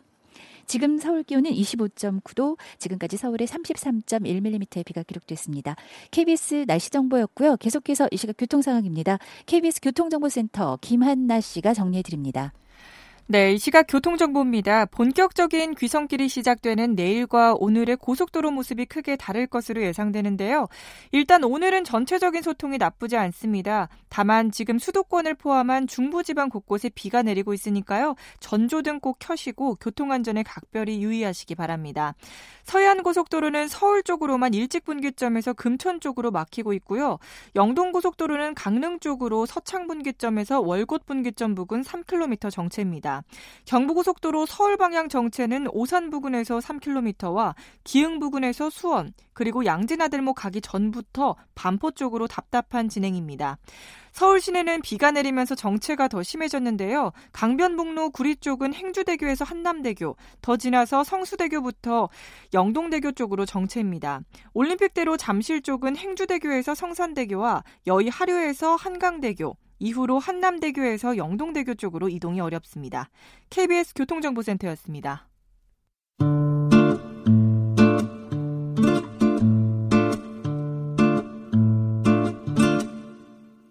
[0.67, 5.77] 지금 서울 기온은 25.9도, 지금까지 서울에 33.1mm의 비가 기록됐습니다.
[6.11, 7.57] KBS 날씨 정보였고요.
[7.59, 9.19] 계속해서 이 시각 교통 상황입니다.
[9.47, 12.53] KBS 교통정보센터 김한나 씨가 정리해 드립니다.
[13.29, 14.85] 네, 이 시각 교통정보입니다.
[14.85, 20.69] 본격적인 귀성길이 시작되는 내일과 오늘의 고속도로 모습이 크게 다를 것으로 예상되는데요.
[21.11, 23.89] 일단 오늘은 전체적인 소통이 나쁘지 않습니다.
[24.09, 28.15] 다만 지금 수도권을 포함한 중부지방 곳곳에 비가 내리고 있으니까요.
[28.39, 32.15] 전조등 꼭 켜시고 교통안전에 각별히 유의하시기 바랍니다.
[32.62, 37.19] 서해안 고속도로는 서울 쪽으로만 일찍 분기점에서 금천 쪽으로 막히고 있고요.
[37.57, 43.15] 영동 고속도로는 강릉 쪽으로 서창 분기점에서 월곶 분기점 부근 3km 정체입니다.
[43.64, 51.90] 경부고속도로 서울 방향 정체는 오산 부근에서 3km와 기흥 부근에서 수원, 그리고 양진아들목 가기 전부터 반포
[51.90, 53.59] 쪽으로 답답한 진행입니다.
[54.12, 57.12] 서울 시내는 비가 내리면서 정체가 더 심해졌는데요.
[57.33, 62.09] 강변북로 구리 쪽은 행주대교에서 한남대교, 더 지나서 성수대교부터
[62.55, 64.20] 영동대교 쪽으로 정체입니다.
[64.55, 73.11] 올림픽대로 잠실 쪽은 행주대교에서 성산대교와 여의 하류에서 한강대교, 이후로 한남대교에서 영동대교 쪽으로 이동이 어렵습니다.
[73.51, 75.29] KBS 교통정보센터였습니다.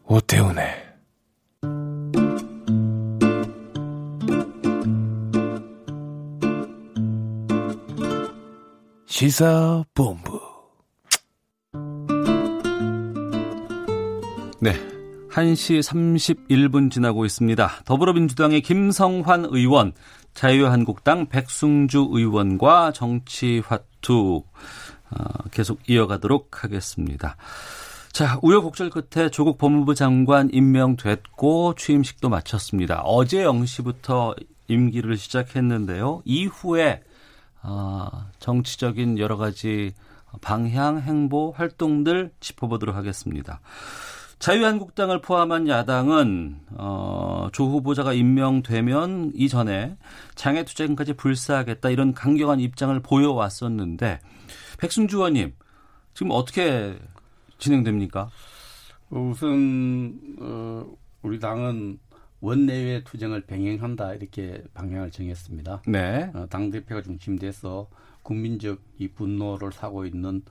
[0.07, 0.85] 오태훈의
[9.07, 10.39] 시사본부
[14.61, 14.73] 네,
[15.35, 15.81] 1시
[16.47, 17.81] 31분 지나고 있습니다.
[17.83, 19.91] 더불어민주당의 김성환 의원,
[20.33, 24.43] 자유한국당 백승주 의원과 정치화투
[25.11, 27.35] 어, 계속 이어가도록 하겠습니다.
[28.13, 33.01] 자, 우여곡절 끝에 조국 법무부 장관 임명됐고 취임식도 마쳤습니다.
[33.03, 36.21] 어제 0시부터 임기를 시작했는데요.
[36.23, 37.03] 이후에
[37.61, 38.07] 어,
[38.39, 39.93] 정치적인 여러 가지
[40.39, 43.59] 방향, 행보, 활동들 짚어보도록 하겠습니다.
[44.39, 49.97] 자유한국당을 포함한 야당은 어, 조 후보자가 임명되면 이전에
[50.35, 54.19] 장애투쟁까지 불사하겠다 이런 강경한 입장을 보여왔었는데
[54.79, 55.53] 백승주 의원님
[56.13, 56.97] 지금 어떻게
[57.57, 58.29] 진행됩니까?
[59.09, 60.85] 우선 어,
[61.21, 61.99] 우리 당은
[62.41, 65.83] 원내외 투쟁을 병행한다 이렇게 방향을 정했습니다.
[65.87, 66.29] 네.
[66.33, 67.87] 어, 당 대표가 중심돼서
[68.21, 70.43] 국민적 이 분노를 사고 있는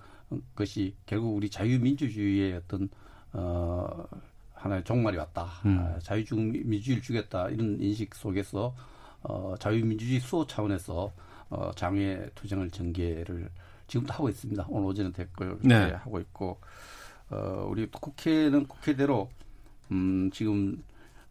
[0.54, 2.88] 것이 결국 우리 자유민주주의의 어떤
[3.34, 4.06] 어,
[4.54, 5.48] 하나의 종말이 왔다.
[5.66, 5.78] 음.
[5.78, 7.48] 아, 자유민주주의를 주겠다.
[7.50, 8.74] 이런 인식 속에서
[9.22, 11.12] 어, 자유민주주의 수호 차원에서
[11.50, 13.50] 어, 장외 투쟁을 전개를
[13.86, 14.66] 지금도 하고 있습니다.
[14.68, 15.58] 오늘 오전에 됐고요.
[15.62, 15.92] 네.
[15.92, 16.60] 하고 있고
[17.30, 19.28] 어, 우리 국회는 국회대로
[19.90, 20.82] 음, 지금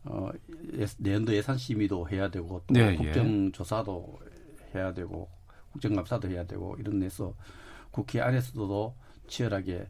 [0.05, 0.29] 어,
[0.73, 2.95] 예, 내년도 예산 심의도 해야 되고 또 네, 예.
[2.95, 4.19] 국정조사도
[4.75, 4.79] 예.
[4.79, 5.29] 해야 되고
[5.71, 7.33] 국정감사도 해야 되고 이런 데서
[7.91, 8.93] 국회 안에서도
[9.27, 9.89] 치열하게 예,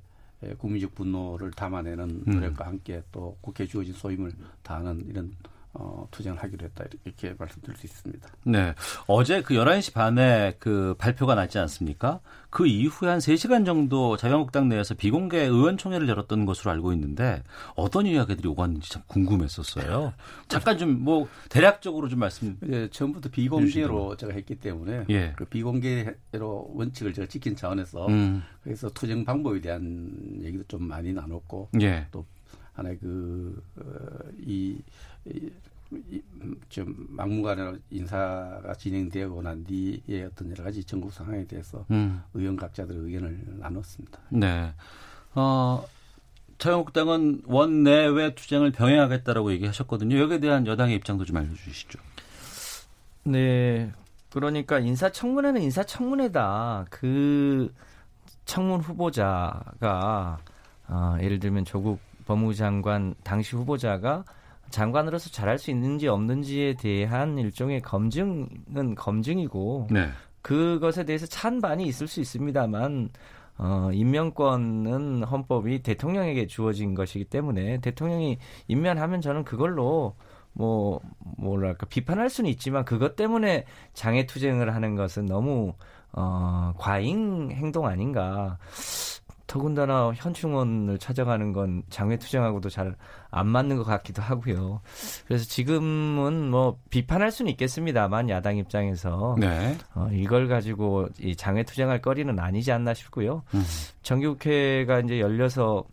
[0.58, 2.34] 국민적 분노를 담아내는 음.
[2.34, 5.32] 노력과 함께 또 국회에 주어진 소임을 다하는 이런
[5.74, 8.30] 어, 투쟁을 하기로 했다 이렇게 말씀드릴 수 있습니다.
[8.46, 8.74] 네.
[9.08, 12.20] 어제 그 11시 반에 그 발표가 났지 않습니까?
[12.50, 17.42] 그 이후에 한 3시간 정도 자유한국당 내에서 비공개 의원총회를 열었던 것으로 알고 있는데
[17.76, 20.14] 어떤 이야기들이 오갔는지 참 궁금했었어요.
[20.48, 22.58] 잠깐 좀 뭐 대략적으로 좀 말씀.
[22.70, 25.34] 예, 처음부터 비공개로 제가 했기 때문에 예.
[25.36, 28.42] 그 비공개로 원칙을 제가 지킨 차원에서 음.
[28.64, 32.08] 그래서 투쟁 방법에 대한 얘기도 좀 많이 나눴고 예.
[32.12, 32.26] 또
[32.74, 34.82] 하나의 그이
[35.26, 42.22] 어, 좀 막무가내로 인사가 진행되고 난 뒤에 어떤 여러 가지 전국 상황에 대해서 음.
[42.34, 44.20] 의원 각자들의 의견을 나눴습니다.
[44.30, 44.74] 네.
[45.36, 45.86] 어,
[46.58, 50.18] 자유한국당은 원내외 투쟁을 병행하겠다라고 얘기하셨거든요.
[50.18, 52.00] 여기에 대한 여당의 입장도 좀 알려주시죠.
[53.26, 53.92] 네.
[54.30, 56.88] 그러니까 인사청문회는 인사청문회다.
[56.90, 57.72] 그
[58.46, 60.40] 청문 후보자가
[60.88, 64.24] 어, 예를 들면 조국 법무부 장관 당시 후보자가
[64.70, 70.10] 장관으로서 잘할 수 있는지 없는지에 대한 일종의 검증은 검증이고 네.
[70.42, 73.10] 그것에 대해서 찬반이 있을 수 있습니다만
[73.58, 80.16] 어, 임명권은 헌법이 대통령에게 주어진 것이기 때문에 대통령이 임명하면 저는 그걸로
[80.54, 81.00] 뭐
[81.38, 85.74] 뭐랄까 비판할 수는 있지만 그것 때문에 장애 투쟁을 하는 것은 너무
[86.12, 88.58] 어, 과잉 행동 아닌가.
[89.54, 92.96] 더군다나 현충원을 찾아가는 건 장외 투쟁하고도 잘
[93.34, 94.82] 안 맞는 것 같기도 하고요.
[95.28, 99.76] 그래서 지금은 뭐 비판할 수는 있겠습니다만 야당 입장에서 네.
[99.96, 103.42] 어, 이걸 가지고 이 장외 투쟁할 거리는 아니지 않나 싶고요.
[103.56, 103.64] 음.
[104.04, 105.84] 정기국회가 이제 열려서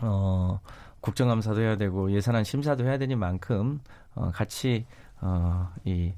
[0.00, 0.58] 어,
[1.00, 3.80] 국정감사도 해야 되고 예산안 심사도 해야 되니 만큼
[4.14, 4.86] 어, 같이
[5.20, 6.12] 어, 이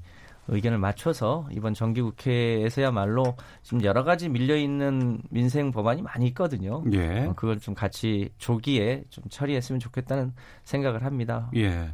[0.47, 6.83] 의견을 맞춰서 이번 정기국회에서야말로 지금 여러 가지 밀려 있는 민생 법안이 많이 있거든요.
[6.91, 7.25] 예.
[7.25, 11.49] 어, 그걸 좀 같이 조기에 좀 처리했으면 좋겠다는 생각을 합니다.
[11.55, 11.93] 예.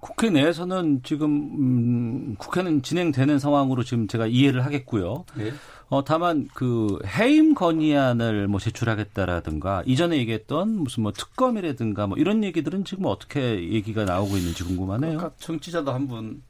[0.00, 5.24] 국회 내에서는 지금 음, 국회는 진행되는 상황으로 지금 제가 이해를 하겠고요.
[5.36, 5.52] 네.
[5.88, 12.84] 어 다만 그 해임 건의안을 뭐 제출하겠다라든가 이전에 얘기했던 무슨 뭐 특검이라든가 뭐 이런 얘기들은
[12.84, 15.18] 지금 어떻게 얘기가 나오고 있는지 궁금하네요.
[15.18, 16.42] 아까 청취자도 한분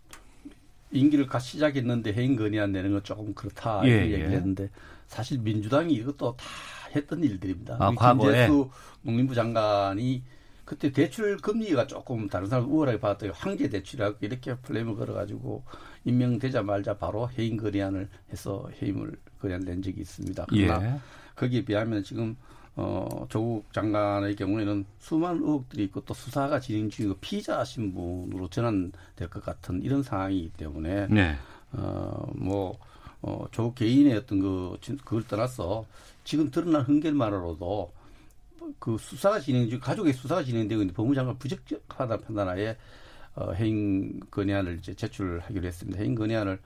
[0.93, 4.13] 임기를 갓 시작했는데 해임 건의안 내는 건 조금 그렇다 예, 이렇게 예.
[4.13, 4.71] 얘기를 했는데
[5.07, 6.45] 사실 민주당이 이것도 다
[6.95, 7.77] 했던 일들입니다.
[7.79, 8.47] 아, 과거에?
[8.47, 8.71] 김재수
[9.03, 10.23] 농림부 장관이
[10.65, 15.65] 그때 대출 금리가 조금 다른 사람 우월하게 받았더니 황제 대출이라고 이렇게 플레임을 걸어가지고
[16.05, 20.47] 임명되자 말자 바로 해임 건의안을 해서 해임을 건의안 낸 적이 있습니다.
[20.49, 21.01] 그러나 예.
[21.35, 22.37] 거기에 비하면 지금
[22.77, 29.45] 어, 조국 장관의 경우에는 수많은 의혹들이 있고 또 수사가 진행 중이고 피의자 신분으로 전환될 것
[29.45, 31.37] 같은 이런 상황이기 때문에 네.
[31.73, 32.79] 어, 뭐
[33.23, 35.85] 어, 조국 개인의 어떤 그 진- 그걸 떠나서
[36.25, 37.93] 지금 드러난 흥결만으로도
[38.79, 42.77] 그 수사가 진행 중 가족의 수사가 진행되고 있는데 법무장관 부적격하다 판단하에
[43.35, 46.01] 어, 해임 건의안을 이제 제출하기로 했습니다.
[46.01, 46.59] 해임 건의안을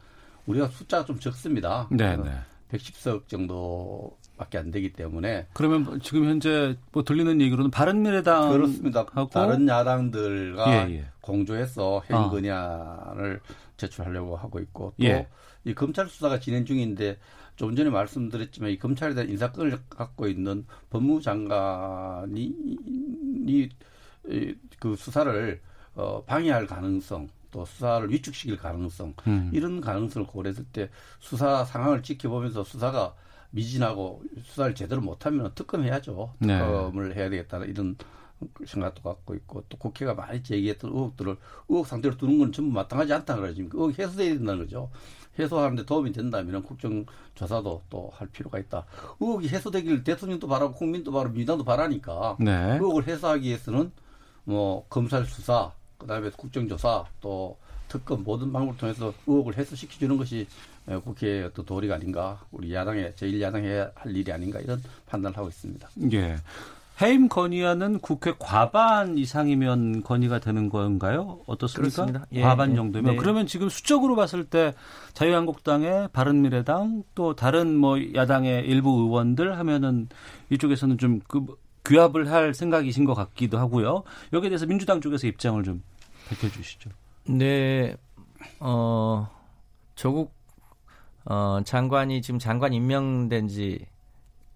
[0.46, 1.88] 우리가 숫자가 좀 적습니다.
[1.90, 2.38] 네, 어, 네.
[2.70, 8.50] 110석 정도 밖에 안 되기 때문에 그러면 뭐 지금 현재 뭐 들리는 얘기로는 바른 미래당
[8.50, 9.06] 그렇습니다.
[9.12, 11.04] 하고 다른 야당들과 예, 예.
[11.20, 12.30] 공조해서 아.
[12.30, 13.40] 건의안을
[13.76, 15.28] 제출하려고 하고 있고 또 예.
[15.64, 17.18] 이 검찰 수사가 진행 중인데
[17.56, 22.42] 좀 전에 말씀드렸지만 이 검찰에 대한 인사권을 갖고 있는 법무장관이
[23.46, 23.68] 이,
[24.28, 25.60] 이, 그 수사를
[25.94, 29.50] 어, 방해할 가능성 또 수사를 위축시킬 가능성 음.
[29.52, 33.14] 이런 가능성을 고려했을 때 수사 상황을 지켜보면서 수사가
[33.54, 36.34] 미진하고 수사를 제대로 못하면 특검해야죠.
[36.40, 36.58] 네.
[36.58, 37.96] 특검을 해야 되겠다는 이런
[38.66, 41.36] 생각도 갖고 있고 또 국회가 많이 제기했던 의혹들을
[41.68, 43.54] 의혹 상태로 두는 건 전부 마땅하지 않다 그러죠.
[43.54, 44.90] 지금 의혹 해소돼야 된다는 거죠.
[45.38, 48.84] 해소하는데 도움이 된다면 국정조사도 또 할 필요가 있다.
[49.20, 52.74] 의혹이 해소되기를 대통령도 바라고 국민도 바라고 민주당도 바라니까 네.
[52.74, 53.90] 의혹을 해소하기 위해서는
[54.44, 57.56] 뭐 검찰 수사, 그다음에 국정조사, 또
[57.88, 60.46] 특검 모든 방법을 통해서 의혹을 해소시켜주는 것이 에,
[60.86, 65.48] 국회의 어떤 도리가 아닌가, 우리 야당의 제일 야당이 해야 할 일이 아닌가 이런 판단을 하고
[65.48, 65.88] 있습니다.
[66.12, 66.36] 예.
[67.02, 71.40] 해임 건의안은 국회 과반 이상이면 건의가 되는 건가요?
[71.46, 72.04] 어떻습니까?
[72.04, 72.26] 그렇습니다.
[72.32, 72.76] 예, 과반 예.
[72.76, 73.18] 정도면 네.
[73.18, 74.74] 그러면 지금 수적으로 봤을 때
[75.14, 80.08] 자유한국당의 바른미래당 또 다른 뭐 야당의 일부 의원들 하면은
[80.50, 81.44] 이쪽에서는 좀 그
[81.84, 84.04] 규합을 할 생각이신 것 같기도 하고요.
[84.32, 85.82] 여기에 대해서 민주당 쪽에서 입장을 좀
[86.28, 86.90] 밝혀주시죠.
[87.28, 87.94] 네,
[88.58, 89.28] 어,
[89.94, 90.32] 조국
[91.26, 93.86] 어, 장관이 지금 장관 임명된 지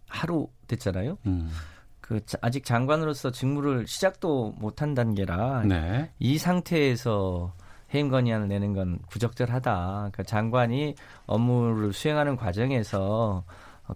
[0.08, 1.18] 하루 됐잖아요.
[1.26, 1.50] 음.
[2.00, 6.10] 그 자- 아직 장관으로서 직무를 시작도 못한 단계라 네.
[6.18, 7.52] 이 상태에서
[7.94, 9.72] 해임 건의안을 내는 건 부적절하다.
[9.96, 10.94] 그러니까 장관이
[11.26, 13.44] 업무를 수행하는 과정에서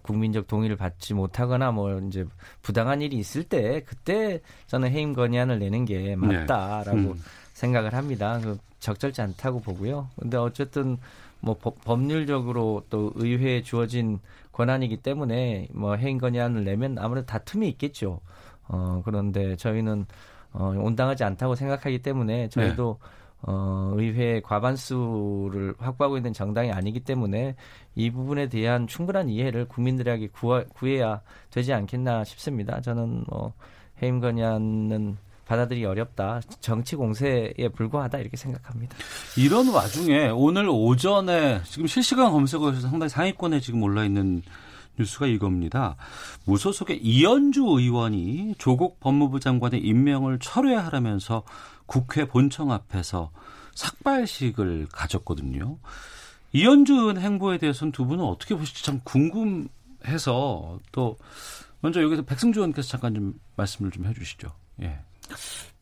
[0.01, 2.25] 국민적 동의를 받지 못하거나 뭐 이제
[2.63, 7.21] 부당한 일이 있을 때 그때 저는 해임 건의안을 내는 게 맞다라고 음.
[7.53, 8.39] 생각을 합니다.
[8.41, 10.09] 그 적절치 않다고 보고요.
[10.19, 10.97] 근데 어쨌든
[11.43, 14.19] 뭐 법, 법률적으로 또 의회에 주어진
[14.53, 18.21] 권한이기 때문에 뭐 해임 건의안을 내면 아무래도 다툼이 있겠죠.
[18.69, 20.05] 어 그런데 저희는
[20.53, 22.97] 어 온당하지 않다고 생각하기 때문에 저희도
[23.41, 27.55] 어 의회 과반수를 확보하고 있는 정당이 아니기 때문에
[27.95, 32.79] 이 부분에 대한 충분한 이해를 국민들에게 구하, 구해야 되지 않겠나 싶습니다.
[32.79, 33.51] 저는 뭐
[34.01, 36.41] 해임 건의안은 받아들이기 어렵다.
[36.59, 38.95] 정치 공세에 불과하다 이렇게 생각합니다.
[39.37, 44.41] 이런 와중에 오늘 오전에 지금 실시간 검색어에서 상당히 상위권에 지금 올라 있는
[44.97, 45.95] 뉴스가 이겁니다.
[46.45, 51.43] 무소속의 이현주 의원이 조국 법무부 장관의 임명을 철회하라면서
[51.85, 53.31] 국회 본청 앞에서
[53.75, 55.77] 삭발식을 가졌거든요.
[56.53, 61.17] 이현주 의원 행보에 대해서는 두 분은 어떻게 보실지 참 궁금해서 또
[61.81, 64.51] 먼저 여기서 백승주 의원께서 잠깐 좀 말씀을 좀 해주시죠.
[64.83, 64.99] 예.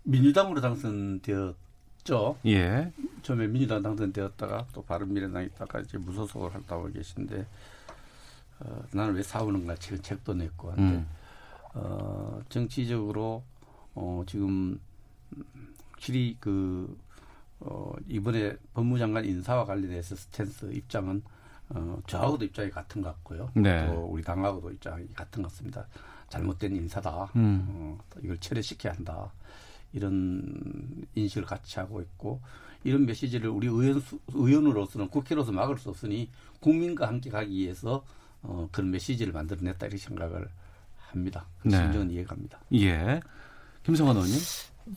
[0.03, 2.37] 민주당으로 당선되었죠.
[2.45, 2.91] 예.
[3.21, 7.45] 처음에 민주당 당선되었다가 또 바른미래당 있다가 이제 무소속을 하고 계신데
[8.59, 11.07] 어, 나는 왜 싸우는가 책, 책도 냈고 한데 음.
[11.73, 13.43] 어, 정치적으로
[13.93, 14.79] 어, 지금
[15.91, 16.97] 확실히 그
[17.59, 21.21] 어, 이번에 법무장관 인사와 관련해서 스탠스 입장은
[21.69, 23.51] 어, 저하고도 입장이 같은 것 같고요.
[23.53, 23.87] 네.
[23.87, 25.87] 또 우리 당하고도 입장이 같은 것 같습니다.
[26.31, 27.29] 잘못된 인사다.
[27.35, 27.65] 음.
[27.67, 29.31] 어, 이걸 철회시켜야 한다.
[29.93, 32.39] 이런 인식을 같이 하고 있고
[32.83, 36.29] 이런 메시지를 우리 의원 수, 의원으로서는 국회로서 막을 수 없으니
[36.61, 38.03] 국민과 함께 가기 위해서
[38.41, 40.47] 어, 그런 메시지를 만들어냈다 이렇게 생각을
[40.97, 41.45] 합니다.
[41.63, 41.77] 네.
[41.77, 42.59] 심정은 이해갑니다.
[42.75, 43.19] 예.
[43.83, 44.39] 김성환 의원님.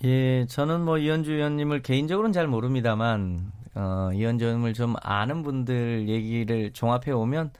[0.04, 6.72] 예, 저는 뭐 이현주 의원님을 개인적으로는 잘 모릅니다만 어, 이현주 의원님을 좀 아는 분들 얘기를
[6.72, 7.50] 종합해 오면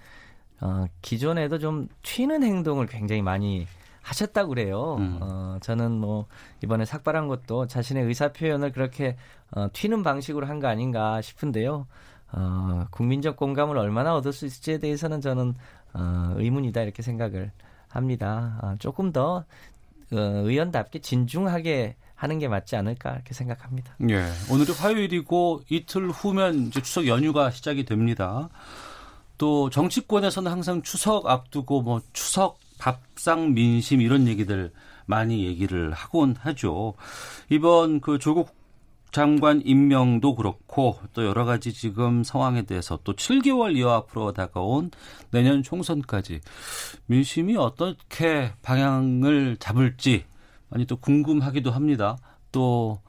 [0.65, 3.67] 어, 기존에도 좀 튀는 행동을 굉장히 많이
[4.01, 4.97] 하셨다고 그래요.
[4.99, 5.19] 음.
[5.21, 6.27] 어, 저는 뭐
[6.63, 9.17] 이번에 삭발한 것도 자신의 의사 표현을 그렇게
[9.53, 11.87] 어, 튀는 방식으로 한 거 아닌가 싶은데요.
[12.33, 15.55] 어, 국민적 공감을 얼마나 얻을 수 있을지에 대해서는 저는
[15.93, 17.53] 어, 의문이다 이렇게 생각을
[17.89, 18.59] 합니다.
[18.63, 19.45] 아, 조금 더
[20.13, 23.97] 어, 의원답게 진중하게 하는 게 맞지 않을까 이렇게 생각합니다.
[24.09, 24.25] 예.
[24.51, 28.49] 오늘이 화요일이고 이틀 후면 이제 추석 연휴가 시작이 됩니다.
[29.39, 34.73] 또 정치권에서는 항상 추석 앞두고 뭐 추석 밥상 민심 이런 얘기들
[35.07, 36.95] 많이 얘기를 하곤 하죠.
[37.51, 38.55] 이번 그 조국
[39.15, 44.91] 장관 임명도 그렇고 또 여러 가지 지금 상황에 대해서 또 7개월 이어 앞으로 다가온
[45.31, 46.41] 내년 총선까지
[47.07, 50.25] 민심이 어떻게 방향을 잡을지
[50.69, 52.17] 많이 또 궁금하기도 합니다.
[52.51, 53.01] 또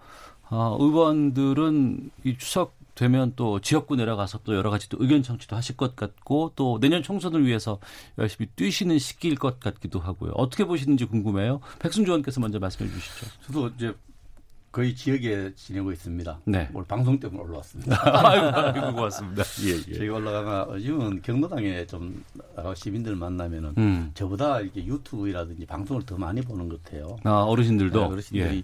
[0.51, 5.77] 어, 의원들은 이 추석 되면 또 지역구 내려가서 또 여러 가지 또 의견 청취도 하실
[5.77, 7.79] 것 같고 또 내년 총선을 위해서
[8.17, 10.31] 열심히 뛰시는 시기일 것 같기도 하고요.
[10.35, 11.59] 어떻게 보시는지 궁금해요.
[11.79, 13.27] 백승주 의원께서 먼저 말씀해 주시죠.
[13.45, 13.93] 저도 이제
[14.75, 16.39] 거의 지역에 지내고 있습니다.
[16.43, 16.69] 네.
[16.73, 17.95] 오늘 방송 때문에 올라왔습니다.
[18.27, 19.43] 아이고, 아이고 고맙습니다.
[19.63, 19.97] 예, 예.
[19.99, 22.21] 저희가 올라가가 요즘은 경로당에 좀
[22.75, 24.11] 시민들 만나면은 음.
[24.13, 27.17] 저보다 이렇게 유튜브라든지 방송을 더 많이 보는 것 같아요.
[27.23, 28.63] 아, 어르신들도 네, 어르신들이 예.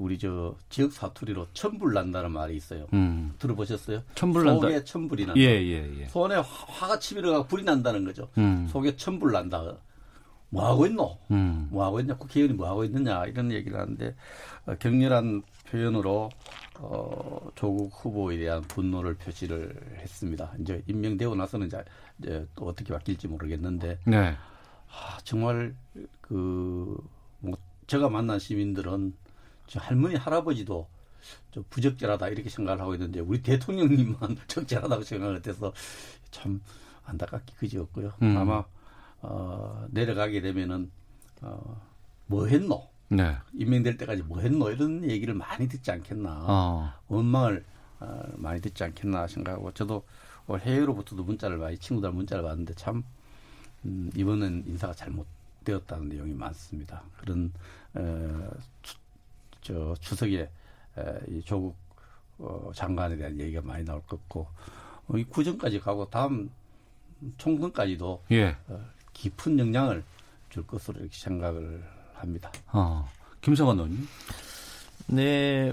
[0.00, 2.86] 우리 저 지역 사투리로 천불 난다는 말이 있어요.
[2.94, 3.34] 음.
[3.38, 4.02] 들어보셨어요?
[4.14, 4.62] 천불 난다.
[4.62, 5.38] 속에 천불이 난다.
[5.40, 6.06] 예, 예, 예.
[6.06, 8.30] 손에 화- 화가 치밀어가 불이 난다는 거죠.
[8.38, 8.66] 음.
[8.70, 9.76] 속에 천불 난다.
[10.48, 11.18] 뭐 하고 있노?
[11.32, 11.68] 음.
[11.70, 12.16] 뭐 하고 있냐?
[12.16, 13.26] 국회의원이 뭐 하고 있느냐?
[13.26, 14.16] 이런 얘기를 하는데
[14.64, 16.30] 어, 격렬한 표현으로
[16.78, 20.50] 어, 조국 후보에 대한 분노를 표시를 했습니다.
[20.60, 21.84] 이제 임명되고 나서는 이제,
[22.20, 24.34] 이제 또 어떻게 바뀔지 모르겠는데 네.
[24.88, 25.74] 아, 정말
[26.22, 26.96] 그뭐
[27.86, 29.29] 제가 만난 시민들은 저
[29.78, 30.88] 할머니 할아버지도
[31.52, 35.72] 저 부적절하다 이렇게 생각을 하고 있는데 우리 대통령님만 적절하다고 생각을 해서
[36.30, 36.60] 참
[37.04, 38.12] 안타깝게 그지없고요.
[38.22, 38.36] 음.
[38.36, 38.64] 아마
[39.22, 40.90] 어, 내려가게 되면은
[41.42, 41.80] 어,
[42.26, 42.88] 뭐 했노?
[43.08, 43.36] 네.
[43.54, 44.70] 임명될 때까지 뭐 했노?
[44.70, 46.44] 이런 얘기를 많이 듣지 않겠나.
[46.46, 46.92] 어.
[47.08, 47.64] 원망을
[47.98, 50.04] 어, 많이 듣지 않겠나 생각하고 저도
[50.46, 53.04] 올 해외로부터도 문자를 많이 친구들 문자를 받는데 참
[53.84, 55.26] 음, 이번엔 인사가 잘못
[55.64, 57.02] 되었다는 내용이 많습니다.
[57.18, 57.52] 그런
[57.94, 58.50] 어,
[58.82, 58.96] 추,
[59.62, 60.40] 저 추석에
[60.98, 61.76] 에, 이 조국
[62.38, 64.46] 어, 장관에 대한 얘기가 많이 나올 것 같고
[65.08, 66.50] 어, 이 구정까지 가고 다음
[67.36, 68.56] 총선까지도 예.
[68.68, 68.80] 어,
[69.12, 70.02] 깊은 영향을
[70.48, 71.82] 줄 것으로 이렇게 생각을
[72.14, 72.50] 합니다.
[72.72, 73.06] 어.
[73.40, 74.06] 김성환 의원님.
[75.06, 75.72] 네,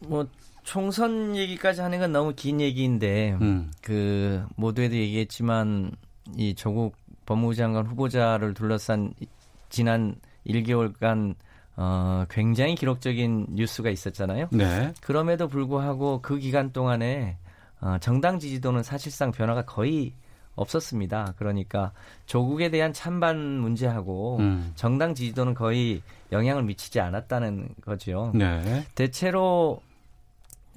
[0.00, 0.26] 뭐
[0.62, 3.70] 총선 얘기까지 하는 건 너무 긴 얘기인데 음.
[3.82, 5.92] 그 모두에도 얘기했지만
[6.36, 6.96] 이 조국
[7.26, 9.26] 법무부 장관 후보자를 둘러싼 이-
[9.68, 10.14] 지난
[10.46, 11.34] 1개월간
[11.82, 14.48] 어, 굉장히 기록적인 뉴스가 있었잖아요.
[14.52, 14.92] 네.
[15.00, 17.38] 그럼에도 불구하고 그 기간 동안에
[17.80, 20.12] 어, 정당 지지도는 사실상 변화가 거의
[20.56, 21.32] 없었습니다.
[21.38, 21.92] 그러니까
[22.26, 24.72] 조국에 대한 찬반 문제하고 음.
[24.74, 26.02] 정당 지지도는 거의
[26.32, 28.30] 영향을 미치지 않았다는 거죠.
[28.34, 28.84] 네.
[28.94, 29.80] 대체로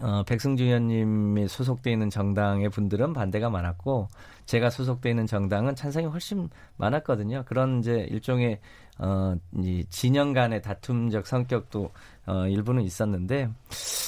[0.03, 4.09] 어, 백승주 의원님이 소속돼 있는 정당의 분들은 반대가 많았고
[4.45, 7.43] 제가 소속돼 있는 정당은 찬성이 훨씬 많았거든요.
[7.45, 8.59] 그런 이제 일종의
[8.99, 9.33] 어,
[9.63, 11.89] 이 진영 간의 다툼적 성격도
[12.25, 13.49] 어, 일부는 있었는데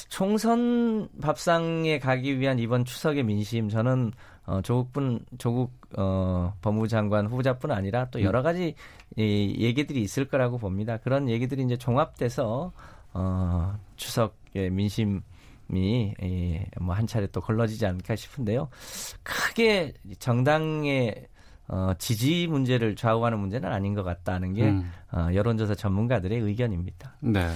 [0.10, 4.12] 총선 밥상에 가기 위한 이번 추석의 민심 저는
[4.46, 8.76] 어, 조국분 조국 어, 법무부 장관 후보자뿐 아니라 또 여러 가지
[9.16, 10.98] 이, 얘기들이 있을 거라고 봅니다.
[10.98, 12.74] 그런 얘기들이 이제 종합돼서
[13.14, 15.35] 어, 추석의 민심이 예,
[16.80, 18.70] 뭐 한 차례 또 걸러지지 않을까 싶은데요.
[19.24, 21.28] 크게 정당의
[21.68, 24.92] 어, 지지 문제를 좌우하는 문제는 아닌 것 같다는 게 음.
[25.12, 27.16] 어, 여론조사 전문가들의 의견입니다.
[27.22, 27.50] 네.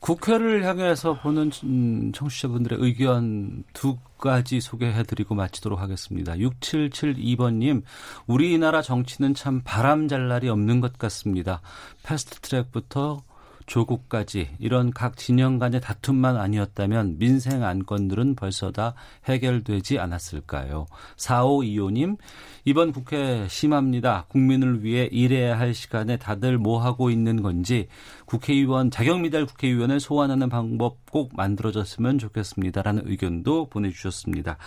[0.00, 6.34] 국회를 향해서 보는 음, 청취자분들의 의견 두 가지 소개해드리고 마치도록 하겠습니다.
[6.34, 7.82] 6772번님,
[8.26, 11.60] 우리나라 정치는 참 바람 잘 날이 없는 것 같습니다.
[12.02, 13.22] 패스트 트랙부터
[13.70, 18.94] 조국까지 이런 각 진영 간의 다툼만 아니었다면 민생 안건들은 벌써 다
[19.26, 20.86] 해결되지 않았을까요?
[21.16, 22.16] 4525님,
[22.64, 24.26] 이번 국회 심합니다.
[24.28, 27.86] 국민을 위해 일해야 할 시간에 다들 뭐 하고 있는 건지
[28.24, 32.82] 국회의원, 자격미달 국회의원을 소환하는 방법 꼭 만들어졌으면 좋겠습니다.
[32.82, 34.58] 라는 의견도 보내주셨습니다.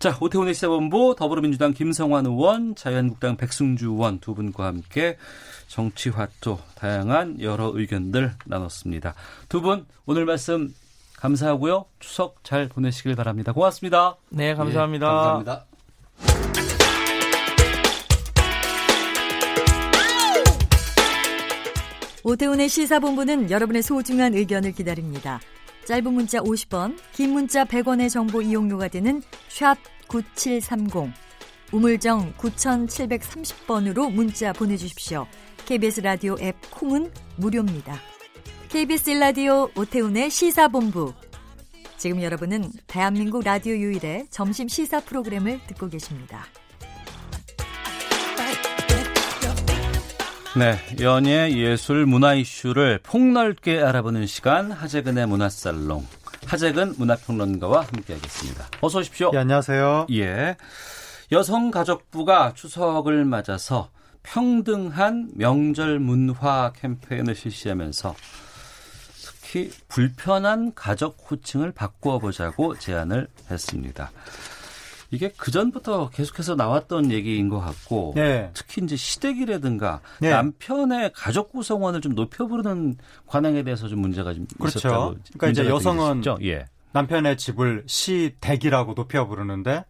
[0.00, 5.18] 자, 오태훈의 시사본부 더불어민주당 김성환 의원, 자유한국당 백승주 의원 두 분과 함께
[5.70, 9.14] 정치화도 다양한 여러 의견들 나눴습니다.
[9.48, 10.74] 두 분 오늘 말씀
[11.16, 11.84] 감사하고요.
[12.00, 13.52] 추석 잘 보내시길 바랍니다.
[13.52, 14.16] 고맙습니다.
[14.30, 15.06] 네, 감사합니다.
[15.06, 15.66] 예, 감사합니다.
[22.22, 25.40] 오태훈의 시사본부는 여러분의 소중한 의견을 기다립니다.
[25.86, 29.76] 짧은 문자 50원, 긴 문자 100원의 정보 이용료가 되는 샵
[30.08, 31.12] 9730,
[31.72, 35.26] 우물정 9730번으로 문자 보내주십시오.
[35.70, 37.94] KBS 라디오 앱 콩은 무료입니다.
[38.70, 41.14] KBS 라디오 오태훈의 시사본부.
[41.96, 46.44] 지금 여러분은 대한민국 라디오 유일의 점심 시사 프로그램을 듣고 계십니다.
[50.58, 56.04] 네, 연예, 예술, 문화 이슈를 폭넓게 알아보는 시간 하재근의 문화살롱.
[56.46, 58.66] 하재근 문화평론가와 함께하겠습니다.
[58.80, 59.30] 어서 오십시오.
[59.34, 60.08] 예, 안녕하세요.
[60.14, 60.56] 예.
[61.30, 63.88] 여성가족부가 추석을 맞아서
[64.22, 68.14] 평등한 명절 문화 캠페인을 실시하면서
[69.24, 74.10] 특히 불편한 가족 호칭을 바꾸어 보자고 제안을 했습니다.
[75.10, 78.50] 이게 그 전부터 계속해서 나왔던 얘기인 것 같고 네.
[78.54, 80.30] 특히 이제 시댁이라든가 네.
[80.30, 82.96] 남편의 가족 구성원을 좀 높여 부르는
[83.26, 84.78] 관행에 대해서 좀 문제가 좀 그렇죠.
[84.78, 86.22] 있었다고 그러니까 이제 여성은.
[86.42, 86.66] 예.
[86.92, 89.84] 남편의 집을 시댁이라고 높여 부르는데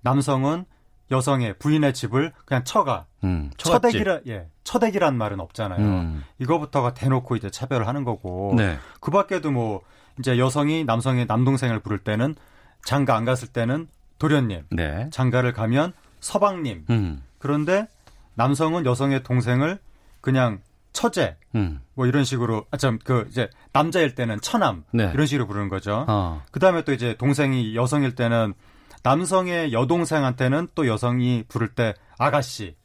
[0.00, 0.64] 남성은
[1.10, 3.06] 여성의 부인의 집을 그냥 처가.
[3.24, 3.50] 음.
[3.56, 4.48] 처댁이라 예.
[4.64, 5.80] 처댁이란 말은 없잖아요.
[5.80, 6.24] 음.
[6.38, 8.54] 이거부터가 대놓고 이제 차별을 하는 거고.
[8.56, 8.78] 네.
[9.00, 9.82] 그 밖에도 뭐
[10.18, 12.34] 이제 여성이 남성의 남동생을 부를 때는
[12.84, 13.88] 장가 안 갔을 때는
[14.18, 14.64] 도련님.
[14.70, 15.08] 네.
[15.10, 16.84] 장가를 가면 서방님.
[16.90, 17.22] 음.
[17.38, 17.88] 그런데
[18.34, 19.78] 남성은 여성의 동생을
[20.20, 20.60] 그냥
[20.92, 21.80] 처제 음.
[21.94, 25.10] 뭐 이런 식으로 아참그 이제 남자일 때는 처남 네.
[25.14, 26.04] 이런 식으로 부르는 거죠.
[26.08, 26.42] 어.
[26.50, 28.54] 그다음에 또 이제 동생이 여성일 때는
[29.02, 32.76] 남성의 여동생한테는 또 여성이 부를 때 아가씨.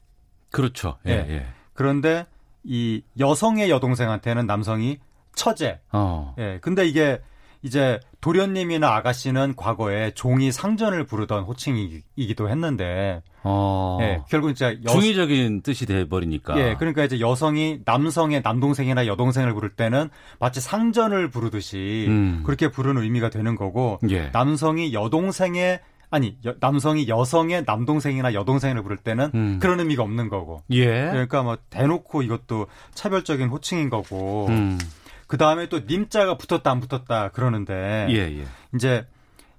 [0.52, 0.98] 그렇죠.
[1.08, 1.34] 예, 예.
[1.34, 1.46] 예.
[1.74, 2.26] 그런데
[2.64, 5.00] 이 여성의 여동생한테는 남성이
[5.36, 5.80] 처제.
[5.92, 6.36] 어.
[6.38, 6.60] 예.
[6.62, 7.20] 근데 이게
[7.64, 13.98] 이제 도련님이나 아가씨는 과거에 종이 상전을 부르던 호칭이기도 했는데 어.
[14.02, 14.22] 예.
[14.30, 16.58] 결국 이제 여, 중의적인 뜻이 돼 버리니까.
[16.60, 20.10] 예, 그러니까 이제 여성이 남성의 남동생이나 여동생을 부를 때는
[20.40, 22.44] 마치 상전을 부르듯이 음.
[22.46, 24.30] 그렇게 부르는 의미가 되는 거고 예.
[24.32, 25.80] 남성이 여동생의
[26.14, 29.60] 아니 여- 남성이 여성의 남동생이나 여동생을 부를 때는 음.
[29.60, 30.86] 그런 의미가 없는 거고 예.
[31.10, 34.78] 그러니까 뭐 대놓고 이것도 차별적인 호칭인 거고 음.
[35.26, 38.46] 그 다음에 또 님자가 붙었다 안 붙었다 그러는데 예, 예.
[38.76, 39.08] 이제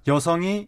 [0.07, 0.67] 여성이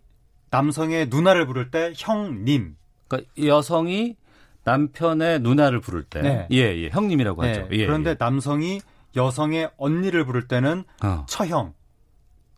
[0.49, 2.75] 남성의 누나를 부를 때 형님
[3.07, 4.17] 그러니까 여성이
[4.65, 6.47] 남편의 누나를 부를 때, 네.
[6.51, 7.67] 예, 예, 형님이라고 네, 하죠.
[7.71, 8.15] 예, 그런데 예.
[8.19, 8.81] 남성이
[9.15, 11.73] 여성의 언니를 부를 때는 어, 처형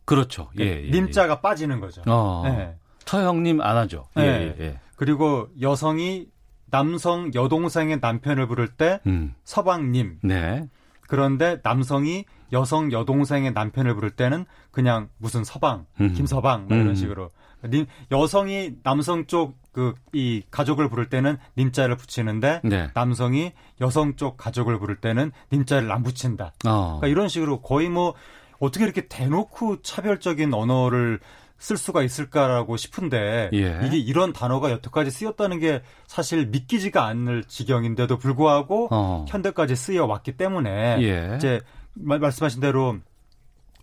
[0.05, 0.49] 그렇죠.
[0.59, 2.01] 예, 예, 님자가 빠지는 거죠.
[2.07, 2.09] 예.
[2.09, 2.75] 어, 네.
[3.09, 4.07] 처형님 안 하죠.
[4.17, 4.55] 예, 네.
[4.59, 4.79] 예, 예.
[4.95, 6.27] 그리고 여성이
[6.69, 10.19] 남성 여동생의 남편을 부를 때 음, 서방님.
[10.23, 10.69] 네.
[11.01, 16.13] 그런데 남성이 여성 여동생의 남편을 부를 때는 그냥 무슨 서방, 음.
[16.13, 16.95] 김서방 뭐 이런 음.
[16.95, 17.31] 식으로.
[17.65, 22.89] 님, 여성이 남성 쪽 그 이 가족을 부를 때는 님자를 붙이는데 네.
[22.95, 26.53] 남성이 여성 쪽 가족을 부를 때는 님자를 안 붙인다.
[26.65, 26.97] 어.
[26.99, 28.15] 그러니까 이런 식으로 거의 뭐
[28.59, 31.19] 어떻게 이렇게 대놓고 차별적인 언어를
[31.59, 33.79] 쓸 수가 있을까라고 싶은데 예.
[33.85, 39.25] 이게 이런 단어가 여태까지 쓰였다는 게 사실 믿기지가 않을 지경인데도 불구하고 어.
[39.27, 41.35] 현대까지 쓰여 왔기 때문에 예.
[41.35, 41.59] 이제
[41.93, 42.97] 말, 말씀하신 대로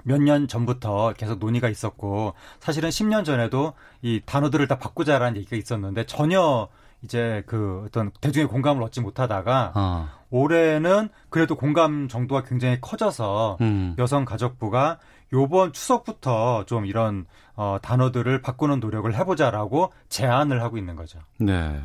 [0.05, 3.73] 몇 년 전부터 계속 논의가 있었고 사실은 10년 전에도
[4.03, 6.69] 이 단어들을 다 바꾸자라는 얘기가 있었는데 전혀
[7.03, 10.09] 이제 그 어떤 대중의 공감을 얻지 못하다가 어.
[10.31, 13.95] 올해는 그래도 공감 정도가 굉장히 커져서 음.
[13.99, 14.99] 여성가족부가
[15.33, 21.19] 요번 추석부터 좀 이런 어, 단어들을 바꾸는 노력을 해보자라고 제안을 하고 있는 거죠.
[21.39, 21.83] 네.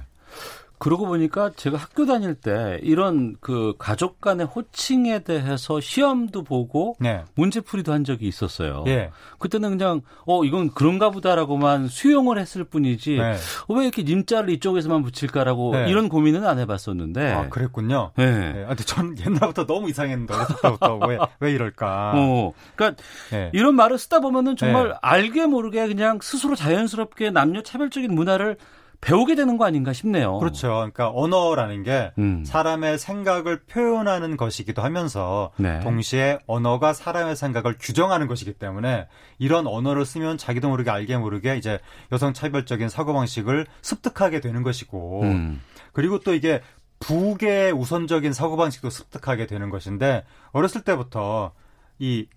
[0.82, 7.24] 그러고 보니까 제가 학교 다닐 때 이런 그 가족 간의 호칭에 대해서 시험도 보고 네.
[7.36, 8.84] 문제풀이도 한 적이 있었어요.
[8.88, 9.12] 예.
[9.38, 13.34] 그때는 그냥 어 이건 그런가 보다라고만 수용을 했을 뿐이지 네.
[13.68, 15.90] 어, 왜 이렇게 님자를 이쪽에서만 붙일까라고 네.
[15.92, 17.32] 이런 고민은 안 해봤었는데.
[17.32, 18.14] 아, 그랬군요.
[18.16, 18.54] 네.
[18.54, 18.64] 네.
[18.64, 22.14] 아, 근데 전 옛날부터 너무 이상했는데 어렸을 때부터 왜, 왜 이럴까.
[22.16, 23.52] 어, 그러니까 네.
[23.54, 24.96] 이런 말을 쓰다 보면은 정말 네.
[25.04, 28.58] 알게 모르게 그냥 스스로 자연스럽게 남녀 차별적인 문화를
[29.02, 30.38] 배우게 되는 거 아닌가 싶네요.
[30.38, 30.68] 그렇죠.
[30.68, 32.46] 그러니까 언어라는 게 음.
[32.46, 35.80] 사람의 생각을 표현하는 것이기도 하면서 네.
[35.80, 39.08] 동시에 언어가 사람의 생각을 규정하는 것이기 때문에
[39.40, 41.80] 이런 언어를 쓰면 자기도 모르게 알게 모르게 이제
[42.12, 45.62] 여성 차별적인 사고 방식을 습득하게 되는 것이고 음.
[45.94, 46.62] 그리고 또 이게
[47.00, 51.54] 북의 우선적인 사고 방식도 습득하게 되는 것인데 어렸을 때부터
[51.98, 52.28] 이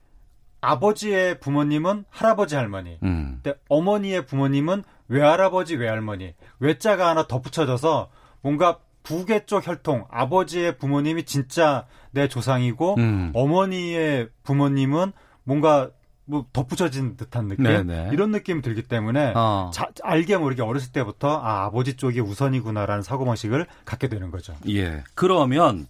[0.71, 2.99] 아버지의 부모님은 할아버지 할머니.
[3.03, 3.41] 음.
[3.43, 6.35] 근데 어머니의 부모님은 외할아버지 외할머니.
[6.59, 8.11] 외자가 하나 덧붙여져서
[8.41, 13.31] 뭔가 부계 쪽 혈통 아버지의 부모님이 진짜 내 조상이고 음.
[13.35, 15.13] 어머니의 부모님은
[15.45, 15.91] 뭔가
[16.27, 18.09] 뭐 덧붙여진 듯한 느낌 네네.
[18.15, 19.71] 이런 느낌이 들기 때문에 어.
[19.75, 24.55] 자- 알게 모르게 어렸을 때부터 아 아버지 쪽이 우선이구나라는 사고 방식을 갖게 되는 거죠.
[24.71, 25.05] 예.
[25.15, 25.87] 그러면